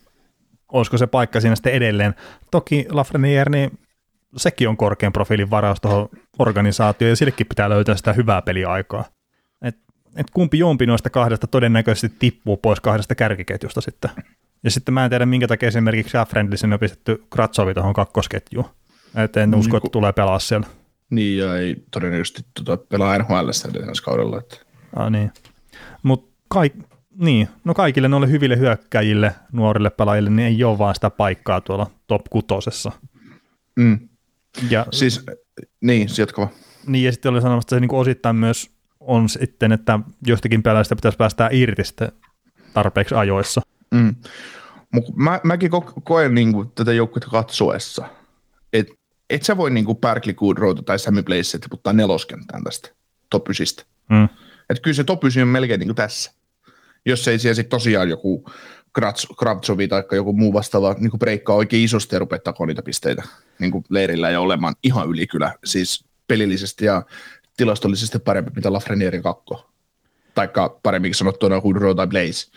olisiko 0.73 0.99
se 0.99 1.07
paikka 1.07 1.41
siinä 1.41 1.57
sitten 1.57 1.73
edelleen? 1.73 2.15
Toki 2.51 2.87
Lafreniere, 2.91 3.51
niin 3.51 3.79
sekin 4.37 4.69
on 4.69 4.77
korkean 4.77 5.13
profiilin 5.13 5.51
varaus 5.51 5.81
tuohon 5.81 6.09
organisaatioon 6.39 7.11
ja 7.11 7.17
sillekin 7.17 7.47
pitää 7.47 7.69
löytää 7.69 7.97
sitä 7.97 8.13
hyvää 8.13 8.43
peliaikaa. 8.43 9.05
Et, 9.63 9.77
et 10.17 10.31
kumpi 10.33 10.59
jompi 10.59 10.87
noista 10.87 11.11
kahdesta 11.11 11.47
todennäköisesti 11.47 12.17
tippuu 12.19 12.57
pois 12.57 12.81
kahdesta 12.81 13.15
kärkiketjusta 13.15 13.81
sitten. 13.81 14.11
Ja 14.65 14.71
sitten 14.71 14.95
mä 14.95 15.05
en 15.05 15.11
tiedä, 15.11 15.27
minkä 15.27 15.49
takia 15.49 15.69
esimerkiksi 15.69 16.17
Friendlisin 16.29 16.73
on 16.73 16.79
pistetty 16.79 17.25
Kratsovi 17.31 17.75
tuohon 17.75 17.95
kakkosketjuun. 17.95 18.65
että 19.17 19.43
en 19.43 19.55
usko, 19.55 19.77
niin, 19.77 19.77
että 19.77 19.93
tulee 19.93 20.13
pelaa 20.13 20.39
siellä. 20.39 20.67
Niin, 21.11 21.39
ja 21.39 21.57
ei 21.57 21.77
todennäköisesti 21.91 22.43
tuota, 22.55 22.85
pelaa 22.89 23.19
NHL 23.19 23.49
ensi 23.89 24.03
kaudella. 24.03 24.39
Että. 24.39 24.57
Ah, 24.97 25.11
niin. 25.11 25.33
Mutta 26.03 26.33
kaik, 26.49 26.75
niin, 27.19 27.49
no 27.65 27.75
kaikille 27.75 28.09
noille 28.09 28.31
hyville 28.31 28.59
hyökkäjille, 28.59 29.35
nuorille 29.53 29.91
pelaajille, 29.91 30.31
niin 30.31 30.47
ei 30.47 30.65
ole 30.65 30.79
vaan 30.79 30.95
sitä 30.95 31.11
paikkaa 31.11 31.61
tuolla 31.61 31.91
top 32.07 32.23
kutosessa. 32.31 32.93
Mm. 33.77 34.09
Ja, 34.71 34.87
siis, 34.93 35.27
niin, 35.81 36.09
jatkava. 36.19 36.49
Niin, 36.87 37.05
ja 37.05 37.13
sitten 37.13 37.33
oli 37.33 37.41
sanomassa, 37.41 37.65
että 37.67 37.77
se 37.77 37.81
niin 37.81 37.95
osittain 37.95 38.37
myös 38.37 38.71
on 39.01 39.29
sitten, 39.29 39.73
että 39.73 39.99
jostakin 40.27 40.63
pelaajista 40.63 40.97
pitäisi 40.97 41.19
päästää 41.19 41.49
irti 41.53 41.85
sitten 41.85 42.13
tarpeeksi 42.75 43.15
ajoissa. 43.15 43.61
Mm. 43.91 44.15
Mä, 45.15 45.41
mäkin 45.45 45.71
ko- 45.73 46.01
koen 46.05 46.35
niin 46.35 46.53
kuin, 46.53 46.71
tätä 46.75 46.93
joukkuetta 46.93 47.31
katsoessa, 47.31 48.09
että 48.73 48.95
et 49.31 49.43
sä 49.43 49.57
voi 49.57 49.71
niin 49.71 49.85
kuin 49.85 49.99
Berkeley 49.99 50.35
Goodrow 50.35 50.77
tai 50.87 50.99
Sammy 50.99 51.23
Blaze 51.23 51.59
tiputtaa 51.59 51.93
neloskenttään 51.93 52.65
tästä 52.65 52.89
top 53.31 53.49
9. 53.49 53.87
Mm. 54.11 54.25
Että 54.71 54.83
kyllä 54.83 54.95
se 54.95 55.05
top 55.05 55.25
9 55.25 55.43
on 55.43 55.49
melkein 55.49 55.81
niin 55.81 55.89
kuin 55.89 55.97
tässä. 55.97 56.33
Jos 57.07 57.29
ei 57.29 57.39
siellä 57.39 57.55
sitten 57.55 57.71
tosiaan 57.71 58.09
joku 58.09 58.45
Kravtsovi 59.39 59.89
tai 59.89 60.05
joku 60.13 60.33
muu 60.33 60.53
vastaava 60.53 60.97
niin 60.99 61.19
breikkaa 61.19 61.57
oikein 61.57 61.85
isosti 61.85 62.15
ja 62.15 62.19
rupeaa 62.19 62.67
niitä 62.67 62.83
pisteitä 62.83 63.23
niin 63.59 63.73
leirillä 63.89 64.31
ja 64.31 64.41
olemaan 64.41 64.75
ihan 64.83 65.19
ykylä, 65.19 65.55
siis 65.65 66.05
pelillisesti 66.29 66.85
ja 66.85 67.03
tilastollisesti 67.57 68.19
parempi, 68.19 68.51
mitä 68.57 68.73
Lafrenierin 68.73 69.23
kakko. 69.23 69.71
Taikka 70.35 70.79
paremmin 70.83 71.15
sanottuna 71.15 71.61
Road 71.75 71.97
tai 71.97 72.07
Blaze. 72.07 72.51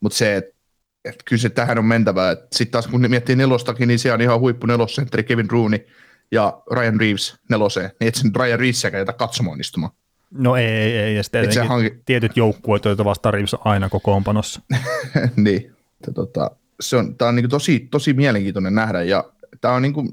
Mutta 0.00 0.18
se, 0.18 0.36
että 0.36 0.60
et 1.04 1.22
kyllä 1.24 1.40
se 1.40 1.48
tähän 1.48 1.78
on 1.78 1.84
mentävä. 1.84 2.36
Sitten 2.52 2.72
taas 2.72 2.86
kun 2.86 3.06
miettii 3.08 3.36
nelostakin, 3.36 3.88
niin 3.88 3.98
siellä 3.98 4.14
on 4.14 4.20
ihan 4.20 4.40
huippu 4.40 4.66
nelosentteri 4.66 5.24
Kevin 5.24 5.50
Rooney 5.50 5.86
ja 6.32 6.62
Ryan 6.70 7.00
Reeves 7.00 7.36
neloseen. 7.50 7.90
Niin 8.00 8.08
et 8.08 8.14
sen 8.14 8.34
Ryan 8.36 8.58
Reevesia 8.58 8.98
jätä 8.98 9.12
katsomaan 9.12 9.60
istumaan. 9.60 9.92
No 10.30 10.56
ei, 10.56 10.66
ei, 10.66 10.98
ei. 10.98 11.16
Ja 11.16 11.22
sitten 11.22 11.68
hanki... 11.68 12.00
tietyt 12.06 12.36
joukkueet, 12.36 12.84
joita 12.84 13.04
vasta 13.04 13.30
Reeves 13.30 13.56
aina 13.64 13.88
kokoonpanossa. 13.88 14.60
niin. 15.36 15.72
Tota, 16.14 16.50
se 16.80 16.96
on, 16.96 17.14
tämä 17.14 17.28
on 17.28 17.36
niin 17.36 17.48
tosi, 17.48 17.88
tosi 17.90 18.12
mielenkiintoinen 18.12 18.74
nähdä 18.74 19.02
ja 19.02 19.24
tämä 19.60 19.74
on, 19.74 19.82
niin 19.82 19.92
kuin, 19.92 20.08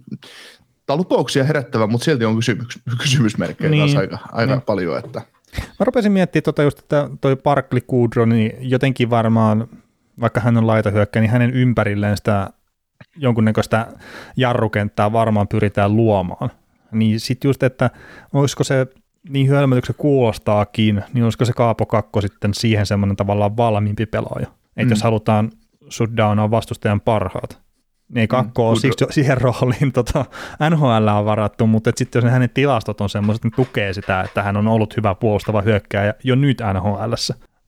tämä 0.86 0.93
on 0.95 0.97
lupauksia 0.97 1.43
herättävä, 1.43 1.88
mutta 1.88 2.06
silti 2.06 2.25
on 2.25 2.36
kysymys, 2.36 2.80
kysymysmerkkejä 3.01 3.69
niin. 3.69 3.84
taas 3.84 3.95
aika, 3.95 4.19
aika 4.32 4.53
niin. 4.53 4.62
paljon. 4.62 4.99
Että. 4.99 5.21
Mä 5.58 5.84
rupesin 5.86 6.12
miettimään 6.12 6.43
tota 6.43 6.63
just, 6.63 6.80
että 6.80 7.10
toi 7.21 7.36
Parkli 7.36 7.82
Kudro, 7.82 8.25
niin 8.25 8.51
jotenkin 8.60 9.10
varmaan, 9.10 9.67
vaikka 10.19 10.39
hän 10.39 10.58
on 10.58 10.67
laitahyökkä, 10.67 11.19
niin 11.19 11.32
hänen 11.32 11.51
ympärilleen 11.51 12.17
sitä 12.17 12.49
jonkunnäköistä 13.15 13.88
jarrukenttää 14.36 15.12
varmaan 15.12 15.47
pyritään 15.47 15.95
luomaan. 15.95 16.49
Niin 16.91 17.19
sitten 17.19 17.49
just, 17.49 17.63
että 17.63 17.89
olisiko 18.34 18.63
se 18.63 18.88
niin 19.30 19.49
hölmötyksen 19.49 19.95
kuulostaakin, 19.97 21.03
niin 21.13 21.23
olisiko 21.23 21.45
se 21.45 21.53
Kaapo 21.53 21.86
Kakko 21.86 22.21
sitten 22.21 22.53
siihen 22.53 22.86
semmoinen 22.86 23.15
tavallaan 23.15 23.58
valmiimpi 23.58 24.06
pelaaja. 24.06 24.47
Että 24.47 24.84
mm. 24.84 24.89
jos 24.89 25.03
halutaan 25.03 25.51
shutdownaa 25.89 26.51
vastustajan 26.51 27.01
parhaat, 27.01 27.60
niin 28.10 28.21
ei 28.21 28.27
kakko 28.27 28.63
mm, 28.63 28.69
ole 28.69 28.80
siksi 28.80 29.06
siihen 29.10 29.41
rooliin 29.41 29.91
tota, 29.93 30.25
NHL 30.69 31.08
on 31.08 31.25
varattu, 31.25 31.67
mutta 31.67 31.91
sitten 31.95 32.21
jos 32.23 32.32
hänen 32.32 32.49
tilastot 32.49 33.01
on 33.01 33.10
semmoiset, 33.10 33.45
että 33.45 33.56
tukee 33.56 33.93
sitä, 33.93 34.21
että 34.21 34.43
hän 34.43 34.58
on 34.58 34.67
ollut 34.67 34.97
hyvä 34.97 35.15
puolustava 35.15 35.62
hyökkääjä 35.62 36.13
jo 36.23 36.36
nyt 36.36 36.62
nhl 36.73 37.13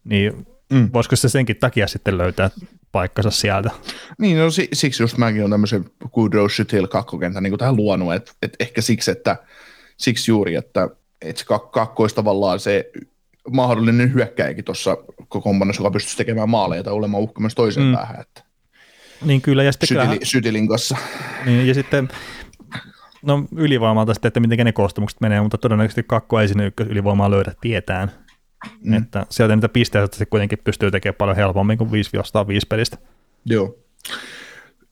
niin 0.03 0.47
mm. 0.73 0.89
voisiko 0.93 1.15
se 1.15 1.29
senkin 1.29 1.55
takia 1.55 1.87
sitten 1.87 2.17
löytää 2.17 2.49
paikkansa 2.91 3.31
sieltä? 3.31 3.71
Niin, 4.17 4.37
no 4.37 4.45
siksi 4.73 5.03
just 5.03 5.17
mäkin 5.17 5.41
olen 5.41 5.51
tämmöisen 5.51 5.85
Goodrow 6.13 6.47
Shutil 6.47 6.87
kakkokentän 6.87 7.43
niin 7.43 7.57
tähän 7.57 7.75
luonut, 7.75 8.13
että, 8.13 8.31
että 8.41 8.55
ehkä 8.59 8.81
siksi, 8.81 9.11
että 9.11 9.35
siksi 9.97 10.31
juuri, 10.31 10.55
että, 10.55 10.89
että 11.21 11.39
se 11.39 11.45
kakko 11.71 12.03
olisi 12.03 12.15
tavallaan 12.15 12.59
se 12.59 12.91
mahdollinen 13.51 14.13
hyökkäjäkin 14.13 14.65
tuossa 14.65 14.97
kokoonpanossa, 15.27 15.81
joka 15.81 15.91
pystyisi 15.91 16.17
tekemään 16.17 16.49
maaleja 16.49 16.83
tai 16.83 16.93
olemaan 16.93 17.23
uhka 17.23 17.41
myös 17.41 17.55
toiseen 17.55 17.85
mm. 17.85 17.93
päähän. 17.93 18.21
Että. 18.21 18.43
Niin 19.25 19.41
kyllä, 19.41 19.63
ja 19.63 19.71
sitten 19.71 19.87
Sytili, 19.87 20.05
kyllähän, 20.05 20.25
Sytilin 20.25 20.67
kanssa. 20.67 20.97
Niin, 21.45 21.67
ja 21.67 21.73
sitten 21.73 22.09
no 23.21 23.45
ylivoimalta 23.55 24.13
sitten, 24.13 24.27
että 24.27 24.39
miten 24.39 24.65
ne 24.65 24.71
koostumukset 24.71 25.21
menee, 25.21 25.41
mutta 25.41 25.57
todennäköisesti 25.57 26.03
kakko 26.03 26.39
ei 26.39 26.47
sinne 26.47 26.65
ykkös 26.65 26.87
ylivoimaa 26.87 27.31
löydä 27.31 27.53
tietään. 27.61 28.11
Mm. 28.83 28.93
Että 28.93 29.25
sieltä 29.29 29.55
niitä 29.55 29.69
pisteitä 29.69 30.17
se 30.17 30.25
kuitenkin 30.25 30.59
pystyy 30.63 30.91
tekemään 30.91 31.15
paljon 31.17 31.37
helpommin 31.37 31.77
kuin 31.77 31.91
5 31.91 32.17
vastaan 32.17 32.47
5 32.47 32.67
pelistä. 32.67 32.97
Joo. 33.45 33.77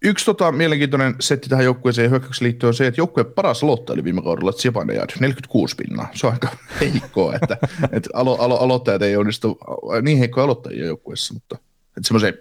Yksi 0.07 0.25
tota, 0.25 0.51
mielenkiintoinen 0.51 1.15
setti 1.19 1.49
tähän 1.49 1.65
joukkueeseen 1.65 2.09
hyökkäykseen 2.09 2.47
liittyen 2.47 2.67
on 2.67 2.73
se, 2.73 2.87
että 2.87 3.01
joukkueen 3.01 3.33
paras 3.35 3.63
aloittaja 3.63 3.93
oli 3.93 4.03
viime 4.03 4.21
kaudella 4.21 4.51
Tsipanejad, 4.53 5.09
46 5.19 5.75
pinnaa. 5.75 6.09
Se 6.15 6.27
on 6.27 6.33
aika 6.33 6.49
heikkoa, 6.81 7.35
että, 7.35 7.57
että 7.91 8.09
alo, 8.13 8.35
alo, 8.35 8.57
aloittajat 8.57 9.01
ei 9.01 9.17
onnistu, 9.17 9.59
niin 10.01 10.17
heikkoja 10.17 10.43
aloittajia 10.43 10.85
joukkueessa, 10.85 11.33
mutta 11.33 11.57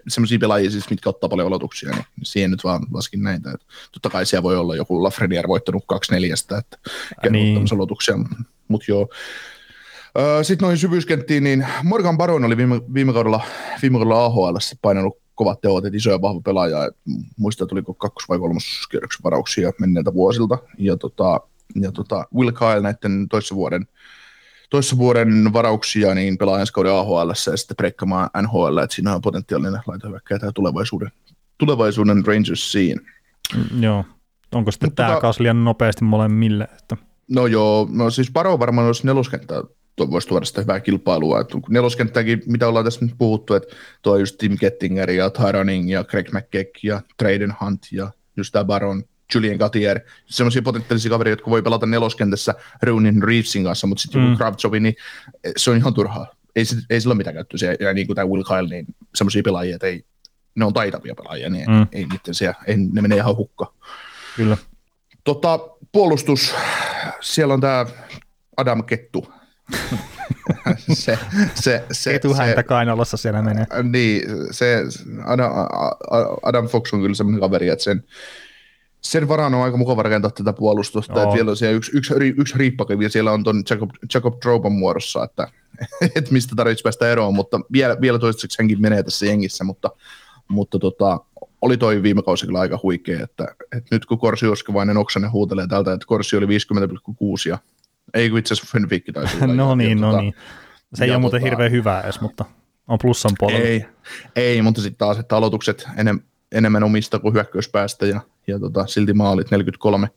semmoisia 0.07 0.39
pelaajia, 0.39 0.71
siis, 0.71 0.89
mitkä 0.89 1.09
ottaa 1.09 1.29
paljon 1.29 1.47
aloituksia, 1.47 1.91
niin 1.91 2.05
siihen 2.23 2.51
nyt 2.51 2.63
vaan 2.63 2.81
laskin 2.93 3.23
näitä. 3.23 3.51
Että 3.51 3.65
totta 3.91 4.09
kai 4.09 4.25
siellä 4.25 4.43
voi 4.43 4.57
olla 4.57 4.75
joku 4.75 5.03
Lafreniere 5.03 5.47
voittanut 5.47 5.83
kaksi 5.87 6.11
neljästä, 6.11 6.57
että 6.57 6.77
niin. 7.29 7.65
aloituksia, 7.73 8.15
mutta 8.67 8.85
joo. 8.87 9.09
Sitten 10.41 10.65
noihin 10.65 10.79
syvyyskenttiin, 10.79 11.43
niin 11.43 11.67
Morgan 11.83 12.17
Baron 12.17 12.43
oli 12.43 12.57
viime, 12.57 12.81
viime 12.93 13.13
kaudella, 13.13 13.41
viime 13.81 13.97
kaudella 13.97 14.25
AHL 14.25 14.57
painanut 14.81 15.26
kovat 15.37 15.61
teot, 15.61 15.85
että 15.85 15.97
iso 15.97 16.11
ja 16.11 16.21
vahva 16.21 16.41
pelaaja. 16.41 16.91
Muista 17.37 17.65
tuliko 17.65 17.93
kakkos- 17.93 18.29
vai 18.29 18.39
kolmoskierroksen 18.39 19.23
varauksia 19.23 19.71
menneiltä 19.79 20.13
vuosilta. 20.13 20.57
Ja, 20.77 20.97
tota, 20.97 21.41
ja 21.75 21.91
tota, 21.91 22.25
Will 22.35 22.51
Kyle 22.51 22.81
näiden 22.81 23.29
toissa 23.29 23.55
vuoden, 23.55 23.87
toissa 24.69 24.97
vuoden 24.97 25.53
varauksia 25.53 26.15
niin 26.15 26.37
pelaa 26.37 26.59
ensi 26.59 26.73
kauden 26.73 26.93
AHL 26.93 27.29
ja 27.29 27.57
sitten 27.57 27.77
breikkaamaan 27.77 28.29
NHL, 28.41 28.77
että 28.77 28.95
siinä 28.95 29.15
on 29.15 29.21
potentiaalinen 29.21 29.81
laitohyökkäjä 29.87 30.39
tämä 30.39 30.51
tulevaisuuden, 30.51 31.11
tulevaisuuden 31.57 32.25
Rangersiin. 32.25 33.01
Mm, 33.55 33.83
joo. 33.83 34.05
Onko 34.55 34.71
sitten 34.71 34.87
Mutta 34.87 35.03
tämä 35.03 35.15
tota, 35.15 35.43
liian 35.43 35.63
nopeasti 35.63 36.03
molemmille? 36.03 36.67
Että... 36.79 36.97
No 37.27 37.47
joo, 37.47 37.87
no 37.91 38.09
siis 38.09 38.31
Paro 38.31 38.59
varmaan 38.59 38.87
olisi 38.87 39.05
neloskenttää 39.05 39.61
voisi 39.99 40.27
tuoda 40.27 40.45
sitä 40.45 40.61
hyvää 40.61 40.79
kilpailua. 40.79 41.41
Et 41.41 41.47
neloskenttäkin, 41.69 42.41
mitä 42.45 42.67
ollaan 42.67 42.85
tässä 42.85 43.05
nyt 43.05 43.15
puhuttu, 43.17 43.53
että 43.53 43.75
tuo 44.01 44.17
just 44.17 44.37
Tim 44.37 44.57
Kettinger 44.57 45.11
ja 45.11 45.29
Tyroning 45.29 45.91
ja 45.91 46.03
Craig 46.03 46.31
McKeck 46.31 46.83
ja 46.83 47.01
Traden 47.17 47.53
Hunt 47.61 47.87
ja 47.91 48.11
just 48.37 48.51
tämä 48.51 48.65
Baron, 48.65 49.03
Julian 49.35 49.57
Gautier, 49.57 49.99
semmoisia 50.25 50.61
potentiaalisia 50.61 51.09
kavereita, 51.09 51.39
jotka 51.39 51.51
voi 51.51 51.61
pelata 51.61 51.85
neloskentässä 51.85 52.55
Roonin 52.81 53.23
Reevesin 53.23 53.63
kanssa, 53.63 53.87
mutta 53.87 54.01
sitten 54.01 54.21
mm. 54.21 54.27
joku 54.27 54.37
Kravtsovi, 54.37 54.79
niin 54.79 54.95
se 55.57 55.71
on 55.71 55.77
ihan 55.77 55.93
turhaa. 55.93 56.27
Ei, 56.55 56.63
ei 56.89 57.01
sillä 57.01 57.11
ole 57.11 57.17
mitään 57.17 57.33
käyttöä. 57.33 57.75
Ja 57.79 57.93
niin 57.93 58.07
kuin 58.07 58.15
tämä 58.15 58.27
Will 58.27 58.43
Kyle, 58.43 58.69
niin 58.69 58.85
semmoisia 59.15 59.41
pelaajia, 59.43 59.75
että 59.75 59.87
ei, 59.87 60.05
ne 60.55 60.65
on 60.65 60.73
taitavia 60.73 61.15
pelaajia, 61.15 61.49
niin 61.49 61.69
mm. 61.69 61.87
ei, 61.91 62.05
niiden 62.05 62.33
siellä, 62.33 62.55
ei, 62.67 62.77
ne 62.77 63.01
menee 63.01 63.17
ihan 63.17 63.35
hukka. 63.35 63.73
Kyllä. 64.35 64.57
Tota, 65.23 65.59
puolustus, 65.91 66.55
siellä 67.21 67.53
on 67.53 67.61
tämä 67.61 67.85
Adam 68.57 68.83
Kettu, 68.83 69.33
se, 70.93 71.19
se, 71.55 71.83
se, 71.91 72.15
Etuhäntä 72.15 72.63
kainalossa 72.63 73.17
siellä 73.17 73.41
menee. 73.41 73.65
Niin, 73.83 74.21
se 74.51 74.83
Adam, 75.25 75.51
Adam 76.43 76.67
Fox 76.67 76.93
on 76.93 77.01
kyllä 77.01 77.15
semmoinen 77.15 77.41
kaveri, 77.41 77.69
että 77.69 77.83
sen, 77.83 78.03
sen 79.01 79.27
varaan 79.27 79.53
on 79.53 79.63
aika 79.63 79.77
mukava 79.77 80.03
rakentaa 80.03 80.31
tätä 80.31 80.53
puolustusta, 80.53 81.23
että 81.23 81.35
vielä 81.35 81.51
on 81.51 81.57
siellä 81.57 81.75
yksi, 81.75 81.91
yksi, 81.97 82.13
yksi 82.37 82.57
riippakivi 82.57 83.03
ja 83.03 83.09
siellä 83.09 83.31
on 83.31 83.43
tuon 83.43 83.63
Jacob, 83.69 83.89
Jacob 84.13 84.33
Droban 84.41 84.71
muodossa, 84.71 85.23
että, 85.23 85.47
että 86.15 86.31
mistä 86.31 86.55
tarvitsisi 86.55 86.83
päästä 86.83 87.11
eroon, 87.11 87.35
mutta 87.35 87.59
vielä, 87.71 87.97
vielä 88.01 88.19
toistaiseksi 88.19 88.57
hänkin 88.59 88.81
menee 88.81 89.03
tässä 89.03 89.25
jengissä, 89.25 89.63
mutta, 89.63 89.89
mutta 90.47 90.79
tota, 90.79 91.19
oli 91.61 91.77
toi 91.77 92.03
viime 92.03 92.23
kausi 92.23 92.45
kyllä 92.45 92.59
aika 92.59 92.79
huikea, 92.83 93.23
että, 93.23 93.55
että 93.61 93.95
nyt 93.95 94.05
kun 94.05 94.19
Korsi 94.19 94.47
Oskavainen 94.47 94.97
Oksanen 94.97 95.31
huutelee 95.31 95.67
tältä, 95.67 95.93
että 95.93 96.07
Korsi 96.07 96.37
oli 96.37 96.45
50,6 96.45 96.51
ja 97.49 97.57
ei 98.13 98.29
kun 98.29 98.39
itse 98.39 98.53
asiassa 98.53 98.71
Fenwick 98.71 99.13
taisi 99.13 99.37
olla. 99.43 99.53
no 99.65 99.75
niin, 99.75 100.01
no 100.01 100.11
tota, 100.11 100.21
niin. 100.21 100.33
Se 100.93 101.05
ei 101.05 101.11
ole 101.11 101.19
muuten 101.19 101.39
tota, 101.39 101.49
hirveän 101.49 101.71
hyvä 101.71 102.01
edes, 102.01 102.21
mutta 102.21 102.45
on 102.87 102.99
plussan 103.01 103.31
puolella. 103.39 103.65
Ei, 103.65 103.85
ei 104.35 104.61
mutta 104.61 104.81
sitten 104.81 104.97
taas, 104.97 105.17
että 105.17 105.37
aloitukset 105.37 105.87
enem, 105.97 106.19
enemmän 106.51 106.83
omista 106.83 107.19
kuin 107.19 107.33
hyökkäyspäästä 107.33 108.05
ja, 108.05 108.21
ja 108.47 108.59
tota, 108.59 108.87
silti 108.87 109.13
maalit 109.13 109.51
43, 109.51 110.07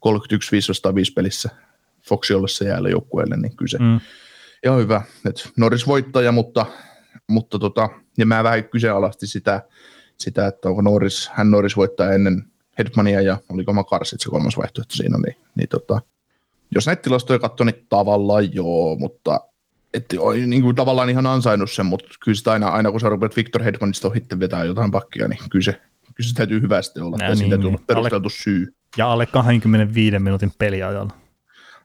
31, 0.00 0.52
505 0.52 1.12
pelissä 1.12 1.50
Foxi 2.08 2.34
ollessa 2.34 2.64
jäällä 2.64 2.88
joukkueelle, 2.88 3.36
niin 3.36 3.56
kyse. 3.56 3.78
Mm. 3.78 4.00
Ihan 4.64 4.78
hyvä, 4.78 5.02
että 5.28 5.48
Norris 5.56 5.86
voittaja, 5.86 6.32
mutta, 6.32 6.66
mutta 7.28 7.58
tota, 7.58 7.88
ja 8.18 8.26
mä 8.26 8.44
vähän 8.44 8.64
kyseenalaisti 8.64 9.26
sitä, 9.26 9.62
sitä, 10.18 10.46
että 10.46 10.68
onko 10.68 10.82
Norris, 10.82 11.30
hän 11.34 11.50
Norris 11.50 11.76
voittaa 11.76 12.12
ennen 12.12 12.44
Hedmania 12.78 13.20
ja 13.20 13.38
oliko 13.48 13.72
Makarsit 13.72 14.20
se 14.20 14.30
kolmas 14.30 14.56
vaihtoehto 14.56 14.94
siinä, 14.94 15.18
niin, 15.18 15.36
niin 15.54 15.68
tota, 15.68 16.00
jos 16.74 16.86
näitä 16.86 17.02
tilastoja 17.02 17.38
katsoo, 17.38 17.64
niin 17.64 17.86
tavallaan 17.88 18.54
joo, 18.54 18.96
mutta 18.96 19.40
että 19.94 20.16
on 20.18 20.50
niin 20.50 20.62
kuin 20.62 20.76
tavallaan 20.76 21.10
ihan 21.10 21.26
ansainnut 21.26 21.70
sen, 21.70 21.86
mutta 21.86 22.08
kyllä 22.24 22.36
sitä 22.36 22.52
aina, 22.52 22.68
aina 22.68 22.90
kun 22.90 23.00
sä 23.00 23.08
rupeat 23.08 23.36
Victor 23.36 23.62
Hedmanista 23.62 24.08
ohitte 24.08 24.40
vetää 24.40 24.64
jotain 24.64 24.90
pakkia, 24.90 25.28
niin 25.28 25.38
kyllä 25.50 25.64
se, 25.64 25.72
kyllä 26.14 26.28
se 26.28 26.34
täytyy 26.34 26.60
hyvästi 26.60 27.00
olla, 27.00 27.16
Nää, 27.16 27.34
niin, 27.34 27.50
täytyy 27.50 27.68
olla 27.68 27.80
perusteltu 27.86 28.28
alle, 28.28 28.36
syy. 28.42 28.74
Ja 28.96 29.12
alle 29.12 29.26
25 29.26 30.18
minuutin 30.18 30.52
peliajalla. 30.58 31.12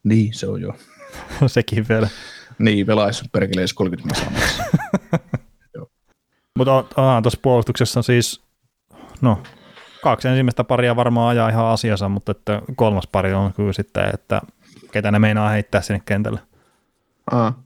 Niin, 0.04 0.34
se 0.34 0.48
on 0.48 0.62
jo. 0.62 0.74
Sekin 1.48 1.86
vielä. 1.90 2.10
Niin, 2.60 2.86
pelaisi 2.86 3.26
perkeleis 3.32 3.74
30 3.74 4.16
minuuttia 4.16 5.20
Mutta 6.58 6.84
tuossa 7.24 7.40
puolustuksessa 7.42 8.00
on 8.00 8.04
siis, 8.04 8.42
no, 9.22 9.44
kaksi 10.04 10.28
ensimmäistä 10.28 10.64
paria 10.64 10.96
varmaan 10.96 11.30
ajaa 11.30 11.50
ihan 11.50 11.66
asiansa, 11.66 12.10
mutta 12.10 12.32
että 12.32 12.62
kolmas 12.76 13.08
pari 13.12 13.34
on 13.34 13.54
kyllä 13.54 13.74
sitten, 13.74 14.12
että 14.14 14.42
ketä 14.92 15.12
ne 15.12 15.20
meinaa 15.20 15.50
heittää 15.50 15.82
sinne 15.82 16.02
kentälle. 16.06 16.40
Aa. 17.32 17.64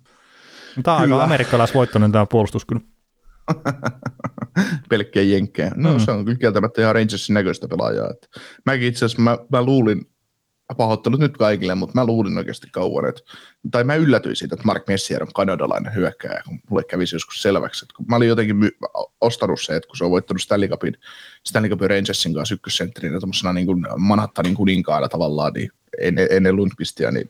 Tämä 0.83 0.97
on 0.97 1.03
Kyllä. 1.03 1.15
aika 1.15 1.23
amerikkalaisvoittoinen 1.23 2.11
tämä 2.11 2.25
puolustus 2.25 2.65
kyllä. 2.65 2.81
pelkkiä 4.89 5.21
jenkkejä. 5.23 5.71
No 5.75 5.93
Mm. 5.93 5.99
se 5.99 6.11
on 6.11 6.25
kyllä 6.25 6.37
kieltämättä 6.37 6.81
ihan 6.81 6.95
Rangersin 6.95 7.33
näköistä 7.33 7.67
pelaajaa. 7.67 8.09
Mäkin 8.65 8.87
itse 8.87 9.05
asiassa, 9.05 9.21
mä, 9.21 9.37
mä 9.51 9.61
luulin, 9.63 10.01
pahoittelut 10.73 11.19
nyt 11.19 11.37
kaikille, 11.37 11.75
mutta 11.75 11.95
mä 11.95 12.05
luulin 12.05 12.37
oikeasti 12.37 12.67
kauan, 12.71 13.09
että, 13.09 13.21
tai 13.71 13.83
mä 13.83 13.95
yllätyin 13.95 14.35
siitä, 14.35 14.55
että 14.55 14.65
Mark 14.65 14.87
Messier 14.87 15.23
on 15.23 15.33
kanadalainen 15.33 15.95
hyökkääjä, 15.95 16.41
kun 16.47 16.59
mulle 16.69 16.83
kävisi 16.83 17.15
joskus 17.15 17.41
selväksi. 17.41 17.85
Että 17.85 17.93
kun 17.97 18.05
mä 18.09 18.15
olin 18.15 18.27
jotenkin 18.27 18.55
my- 18.55 18.77
ostanut 19.21 19.61
se, 19.61 19.75
että 19.75 19.87
kun 19.87 19.97
se 19.97 20.03
on 20.03 20.11
voittanut 20.11 20.41
Stanley 20.41 20.69
Cupin, 20.69 20.97
Stanley 21.47 21.69
Cupin 21.69 21.89
Rangersin 21.89 22.33
kanssa 22.33 22.55
ykkössentterinä 22.55 23.19
tuommoisena 23.19 23.53
niin 23.53 23.65
kuin 23.65 23.85
Manhattanin 23.97 24.55
kuninkaana 24.55 25.09
tavallaan, 25.09 25.53
niin 25.53 25.69
ennen, 26.01 26.27
ennen 26.31 26.55
Lundqvistia, 26.55 27.11
niin 27.11 27.29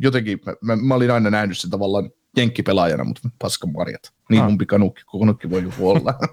jotenkin 0.00 0.40
mä, 0.46 0.54
mä, 0.60 0.76
mä, 0.76 0.94
olin 0.94 1.10
aina 1.10 1.30
nähnyt 1.30 1.58
sen 1.58 1.70
tavallaan 1.70 2.10
jenkkipelaajana, 2.36 3.04
mutta 3.04 3.28
paskan 3.38 3.72
marjat. 3.72 4.12
Niin 4.30 4.42
Ah. 4.42 4.48
mun 4.48 4.58
pikanukki, 4.58 5.02
kunukki 5.10 5.50
voi 5.50 5.62
joku 5.62 5.90
olla. 5.90 6.14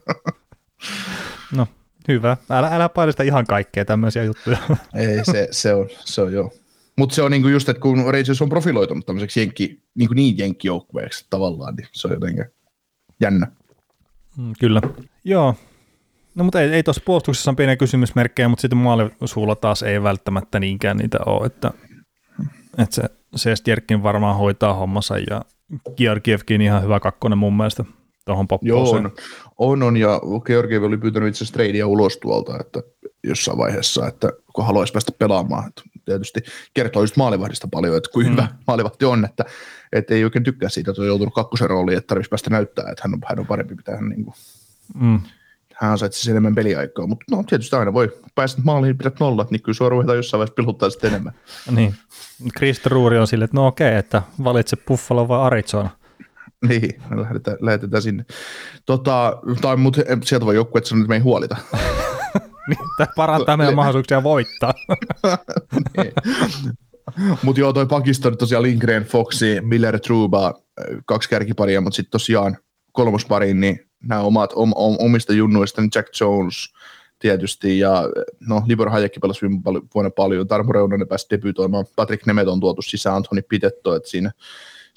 No, 1.55 1.67
hyvä. 2.07 2.37
Älä, 2.49 2.67
älä 2.67 2.89
paljasta 2.89 3.23
ihan 3.23 3.45
kaikkea 3.45 3.85
tämmöisiä 3.85 4.23
juttuja. 4.23 4.57
Ei, 4.95 5.25
se, 5.25 5.47
se 5.51 5.73
on, 5.73 5.89
se 6.05 6.21
on 6.21 6.33
joo. 6.33 6.53
Mutta 6.97 7.15
se 7.15 7.21
on 7.21 7.31
niinku 7.31 7.47
just, 7.47 7.69
että 7.69 7.81
kun 7.81 7.97
Rangers 7.97 8.41
on 8.41 8.49
profiloitunut 8.49 9.05
tämmöiseksi 9.05 9.39
jenkki, 9.39 9.83
niinku 9.95 10.13
niin 10.13 10.37
jenkkijoukkueeksi 10.37 11.25
tavallaan, 11.29 11.75
niin 11.75 11.87
se 11.91 12.07
on 12.07 12.13
jotenkin 12.13 12.45
jännä. 13.21 13.47
Mm, 14.37 14.53
Kyllä. 14.59 14.81
Joo. 15.23 15.55
No 16.35 16.43
mutta 16.43 16.61
ei, 16.61 16.69
ei 16.69 16.83
tuossa 16.83 17.01
puolustuksessa 17.05 17.51
on 17.51 17.55
pieniä 17.55 17.75
kysymysmerkkejä, 17.75 18.47
mutta 18.47 18.61
sitten 18.61 18.77
maalisuulla 18.77 19.55
taas 19.55 19.83
ei 19.83 20.03
välttämättä 20.03 20.59
niinkään 20.59 20.97
niitä 20.97 21.17
ole, 21.25 21.45
että, 21.45 21.71
että 22.77 22.95
se 22.95 23.03
Sestjerkin 23.35 24.03
varmaan 24.03 24.37
hoitaa 24.37 24.73
hommansa 24.73 25.17
ja 25.17 25.41
Georgievkin 25.97 26.61
ihan 26.61 26.83
hyvä 26.83 26.99
kakkonen 26.99 27.37
mun 27.37 27.57
mielestä 27.57 27.83
tuohon 28.27 28.47
Joo, 28.61 28.89
on, 28.91 29.11
on, 29.57 29.83
on, 29.83 29.97
ja 29.97 30.21
Georgiev 30.45 30.83
oli 30.83 30.97
pyytänyt 30.97 31.29
itse 31.29 31.37
asiassa 31.37 31.53
tradea 31.53 31.87
ulos 31.87 32.17
tuolta, 32.17 32.57
että 32.59 32.83
jossain 33.23 33.57
vaiheessa, 33.57 34.07
että 34.07 34.31
kun 34.55 34.65
haluaisi 34.65 34.93
päästä 34.93 35.11
pelaamaan, 35.19 35.67
että 35.67 35.81
tietysti 36.05 36.39
kertoo 36.73 37.03
just 37.03 37.17
maalivahdista 37.17 37.67
paljon, 37.71 37.97
että 37.97 38.09
kuinka 38.13 38.31
Mm. 38.31 38.37
mm. 38.37 38.43
hyvä 38.43 38.55
maalivahti 38.67 39.05
on, 39.05 39.25
että, 39.25 39.45
että 39.93 40.13
ei 40.13 40.23
oikein 40.23 40.43
tykkää 40.43 40.69
siitä, 40.69 40.91
että 40.91 41.01
on 41.01 41.07
joutunut 41.07 41.33
kakkosen 41.33 41.69
rooliin, 41.69 41.97
että 41.97 42.07
tarvitsisi 42.07 42.29
päästä 42.29 42.49
näyttää, 42.49 42.85
että 42.91 43.01
hän 43.03 43.13
on, 43.13 43.19
hän 43.25 43.39
on 43.39 43.47
parempi, 43.47 43.75
mitä 43.75 43.95
hän, 43.95 44.09
niin 44.09 44.23
kuin, 44.23 44.33
Mm. 44.93 45.19
hän 45.73 45.91
ansaitsisi 45.91 46.31
enemmän 46.31 46.55
peliaikaa, 46.55 47.07
mutta 47.07 47.25
no 47.31 47.43
tietysti 47.43 47.75
aina 47.75 47.93
voi, 47.93 48.17
pääset 48.35 48.63
maaliin, 48.63 48.97
pidät 48.97 49.19
nollat, 49.19 49.51
niin 49.51 49.61
kyllä 49.61 49.75
sua 49.75 49.89
ruvetaan 49.89 50.17
jossain 50.17 50.39
vaiheessa 50.39 50.55
piluttaa 50.55 50.89
sitten 50.89 51.09
enemmän. 51.09 51.33
Niin. 51.71 51.95
Chris 52.57 52.85
Ruuri 52.85 53.17
on 53.17 53.27
silleen, 53.27 53.45
että 53.45 53.57
no 53.57 53.67
okei, 53.67 53.95
että 53.95 54.21
valitse 54.43 54.75
Buffalo 54.87 55.27
vai 55.27 55.39
Arizona. 55.39 55.89
Niin, 56.69 57.01
me 57.09 57.21
lähdetään, 57.21 57.57
lähetetään 57.61 58.01
sinne. 58.01 58.25
Tota, 58.85 59.37
tai 59.61 59.77
mut, 59.77 59.97
sieltä 60.23 60.45
voi 60.45 60.55
joku, 60.55 60.77
että 60.77 60.89
että 60.95 61.07
me 61.07 61.15
ei 61.15 61.21
huolita. 61.21 61.57
Niin, 62.67 62.79
Tämä 62.97 63.07
parantaa 63.15 63.57
meidän 63.57 63.75
mahdollisuuksia 63.75 64.23
voittaa. 64.23 64.73
Mutta 67.43 67.59
joo, 67.59 67.73
toi 67.73 67.85
Pakistan 67.85 68.37
tosiaan 68.37 68.63
Lindgren, 68.63 69.03
Foxy, 69.03 69.61
Miller, 69.61 69.99
Truba, 69.99 70.47
äh, 70.47 70.53
kaksi 71.05 71.29
kärkiparia, 71.29 71.81
mutta 71.81 71.95
sitten 71.95 72.11
tosiaan 72.11 72.57
kolmospariin, 72.91 73.59
niin 73.59 73.79
nämä 74.03 74.21
omat 74.21 74.53
om, 74.55 74.71
om, 74.75 74.95
omista 74.99 75.33
junnuista, 75.33 75.81
niin 75.81 75.91
Jack 75.95 76.21
Jones 76.21 76.73
tietysti, 77.19 77.79
ja 77.79 78.03
no 78.47 78.63
Libor 78.67 78.89
Hayekki 78.89 79.19
pelasi 79.19 79.41
viime 79.41 79.61
vuonna 79.95 80.11
paljon, 80.11 80.47
Tarmo 80.47 80.71
Reunanen 80.71 81.07
pääsi 81.07 81.27
debyytoimaan, 81.29 81.85
Patrick 81.95 82.25
Nemet 82.25 82.47
on 82.47 82.59
tuotu 82.59 82.81
sisään, 82.81 83.15
Anthony 83.15 83.41
Pitetto, 83.41 83.95
että 83.95 84.09
siinä, 84.09 84.31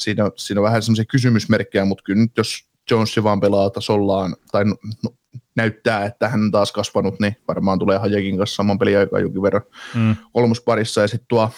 siinä, 0.01 0.31
siinä 0.37 0.61
on 0.61 0.65
vähän 0.65 0.83
semmoisia 0.83 1.05
kysymysmerkkejä, 1.05 1.85
mutta 1.85 2.03
kyllä 2.03 2.21
nyt 2.23 2.33
jos 2.37 2.71
Jones 2.91 3.23
vaan 3.23 3.41
pelaa 3.41 3.71
tasollaan, 3.71 4.37
tai 4.53 4.65
no, 4.65 4.77
no, 5.05 5.11
näyttää, 5.57 6.05
että 6.05 6.29
hän 6.29 6.41
on 6.41 6.51
taas 6.51 6.73
kasvanut, 6.73 7.21
niin 7.21 7.37
varmaan 7.49 7.79
tulee 7.79 7.99
Hajekin 7.99 8.39
kanssa 8.39 8.57
saman 8.57 8.79
peliaikaa 8.79 9.21
jonkin 9.21 9.43
verran 9.43 9.63
Mm. 9.95 10.17
kolmosparissa 10.33 11.01
ja 11.01 11.09
sitten 11.09 11.29
tuo, 11.29 11.51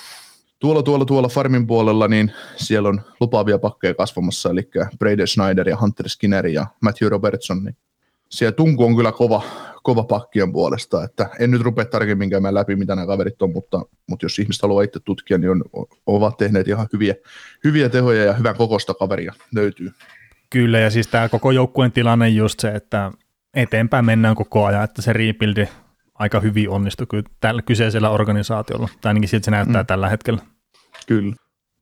tuolla, 0.58 0.82
tuolla, 0.82 1.04
tuolla 1.04 1.28
farmin 1.28 1.66
puolella, 1.66 2.08
niin 2.08 2.32
siellä 2.56 2.88
on 2.88 3.00
lupaavia 3.20 3.58
pakkeja 3.58 3.94
kasvamassa, 3.94 4.50
eli 4.50 4.70
Brady 4.98 5.26
Schneider 5.26 5.68
ja 5.68 5.76
Hunter 5.80 6.08
Skinner 6.08 6.46
ja 6.46 6.66
Matthew 6.80 7.08
Robertson, 7.08 7.64
niin 7.64 7.76
siellä 8.28 8.52
tunku 8.52 8.84
on 8.84 8.96
kyllä 8.96 9.12
kova, 9.12 9.42
kova 9.82 10.04
pakkien 10.04 10.52
puolesta, 10.52 11.04
että 11.04 11.30
en 11.38 11.50
nyt 11.50 11.62
rupea 11.62 11.84
tarkemmin 11.84 12.30
käymään 12.30 12.54
läpi, 12.54 12.76
mitä 12.76 12.94
nämä 12.94 13.06
kaverit 13.06 13.42
on, 13.42 13.52
mutta, 13.52 13.82
mutta 14.08 14.24
jos 14.24 14.38
ihmiset 14.38 14.62
haluaa 14.62 14.82
itse 14.82 15.00
tutkia, 15.00 15.38
niin 15.38 15.50
on, 15.50 15.64
ovat 16.06 16.36
tehneet 16.36 16.68
ihan 16.68 16.88
hyviä, 16.92 17.14
hyviä 17.64 17.88
tehoja 17.88 18.24
ja 18.24 18.32
hyvän 18.32 18.56
kokosta 18.56 18.94
kaveria 18.94 19.34
löytyy. 19.54 19.92
Kyllä, 20.50 20.78
ja 20.78 20.90
siis 20.90 21.08
tämä 21.08 21.28
koko 21.28 21.50
joukkueen 21.50 21.92
tilanne 21.92 22.28
just 22.28 22.60
se, 22.60 22.68
että 22.68 23.12
eteenpäin 23.54 24.04
mennään 24.04 24.34
koko 24.34 24.64
ajan, 24.64 24.84
että 24.84 25.02
se 25.02 25.12
rebuildi 25.12 25.68
aika 26.14 26.40
hyvin 26.40 26.70
onnistui 26.70 27.06
kyllä 27.06 27.24
tällä 27.40 27.62
kyseisellä 27.62 28.10
organisaatiolla, 28.10 28.88
tai 29.00 29.10
ainakin 29.10 29.28
siltä 29.28 29.44
se 29.44 29.50
näyttää 29.50 29.82
mm. 29.82 29.86
tällä 29.86 30.08
hetkellä. 30.08 30.42
Kyllä. 31.06 31.36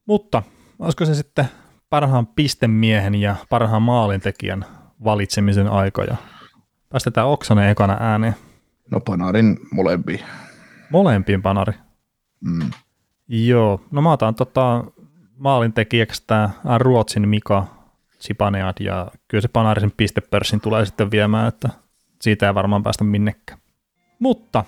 Mutta 0.06 0.42
olisiko 0.78 1.04
se 1.04 1.14
sitten 1.14 1.44
parhaan 1.90 2.26
pistemiehen 2.26 3.14
ja 3.14 3.36
parhaan 3.48 3.82
maalintekijän 3.82 4.64
valitsemisen 5.04 5.68
aika, 5.68 6.04
ja 6.04 6.16
päästetään 6.90 7.26
Oksanen 7.26 7.68
ekana 7.68 7.96
ääneen. 8.00 8.34
No 8.90 9.00
Panarin 9.00 9.58
molempiin. 9.70 10.20
Molempiin 10.90 11.42
panari. 11.42 11.72
Mm. 12.40 12.70
Joo, 13.28 13.80
no 13.90 14.02
mä 14.02 14.12
otan 14.12 14.34
tota, 14.34 14.84
maalintekijäksi 15.36 16.24
tämä 16.26 16.50
Ruotsin 16.78 17.28
Mika 17.28 17.66
Zipanead, 18.20 18.74
ja 18.80 19.10
kyllä 19.28 19.42
se 19.42 19.48
Panarisen 19.48 19.92
pistepörssin 19.96 20.60
tulee 20.60 20.86
sitten 20.86 21.10
viemään, 21.10 21.48
että 21.48 21.68
siitä 22.20 22.46
ei 22.46 22.54
varmaan 22.54 22.82
päästä 22.82 23.04
minnekään. 23.04 23.60
Mutta 24.18 24.64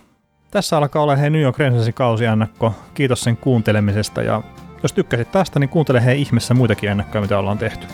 tässä 0.51 0.77
alkaa 0.77 1.03
olla 1.03 1.17
hei 1.17 1.31
New 1.31 1.43
York 1.43 1.59
Rangersin 1.59 1.95
kausiennakko. 1.95 2.75
Kiitos 2.95 3.21
sen 3.21 3.37
kuuntelemisesta, 3.37 4.23
ja 4.23 4.43
jos 4.83 4.93
tykkäsit 4.93 5.33
tästä, 5.33 5.59
niin 5.59 5.71
kuuntele 5.71 6.05
hei 6.05 6.21
ihmeessä 6.21 6.55
muitakin 6.55 6.91
ennakkoja, 6.91 7.23
mitä 7.23 7.39
ollaan 7.39 7.59
tehty. 7.59 7.87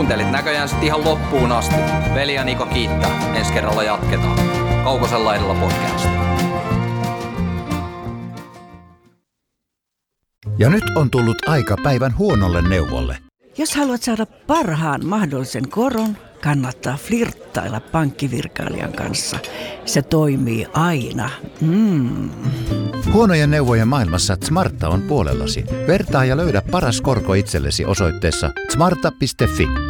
Kuuntelit 0.00 0.30
näköjään 0.30 0.68
sitten 0.68 0.86
ihan 0.86 1.04
loppuun 1.04 1.52
asti. 1.52 1.74
Veli 2.14 2.34
ja 2.34 2.44
Niko 2.44 2.66
kiittää. 2.66 3.34
Ensi 3.34 3.52
kerralla 3.52 3.82
jatketaan. 3.82 4.38
Kaukosella 4.84 5.34
edellä 5.34 5.54
podcast. 5.54 6.08
Ja 10.58 10.70
nyt 10.70 10.84
on 10.96 11.10
tullut 11.10 11.48
aika 11.48 11.76
päivän 11.82 12.18
huonolle 12.18 12.68
neuvolle. 12.68 13.18
Jos 13.58 13.74
haluat 13.74 14.02
saada 14.02 14.26
parhaan 14.26 15.06
mahdollisen 15.06 15.68
koron, 15.68 16.16
kannattaa 16.42 16.96
flirttailla 16.96 17.80
pankkivirkailijan 17.80 18.92
kanssa. 18.92 19.38
Se 19.84 20.02
toimii 20.02 20.66
aina. 20.72 21.30
Mm. 21.60 22.30
Huonojen 23.12 23.50
neuvojen 23.50 23.88
maailmassa 23.88 24.36
Smarta 24.44 24.88
on 24.88 25.02
puolellasi. 25.02 25.64
Vertaa 25.86 26.24
ja 26.24 26.36
löydä 26.36 26.62
paras 26.70 27.00
korko 27.00 27.34
itsellesi 27.34 27.84
osoitteessa 27.84 28.50
smarta.fi. 28.72 29.89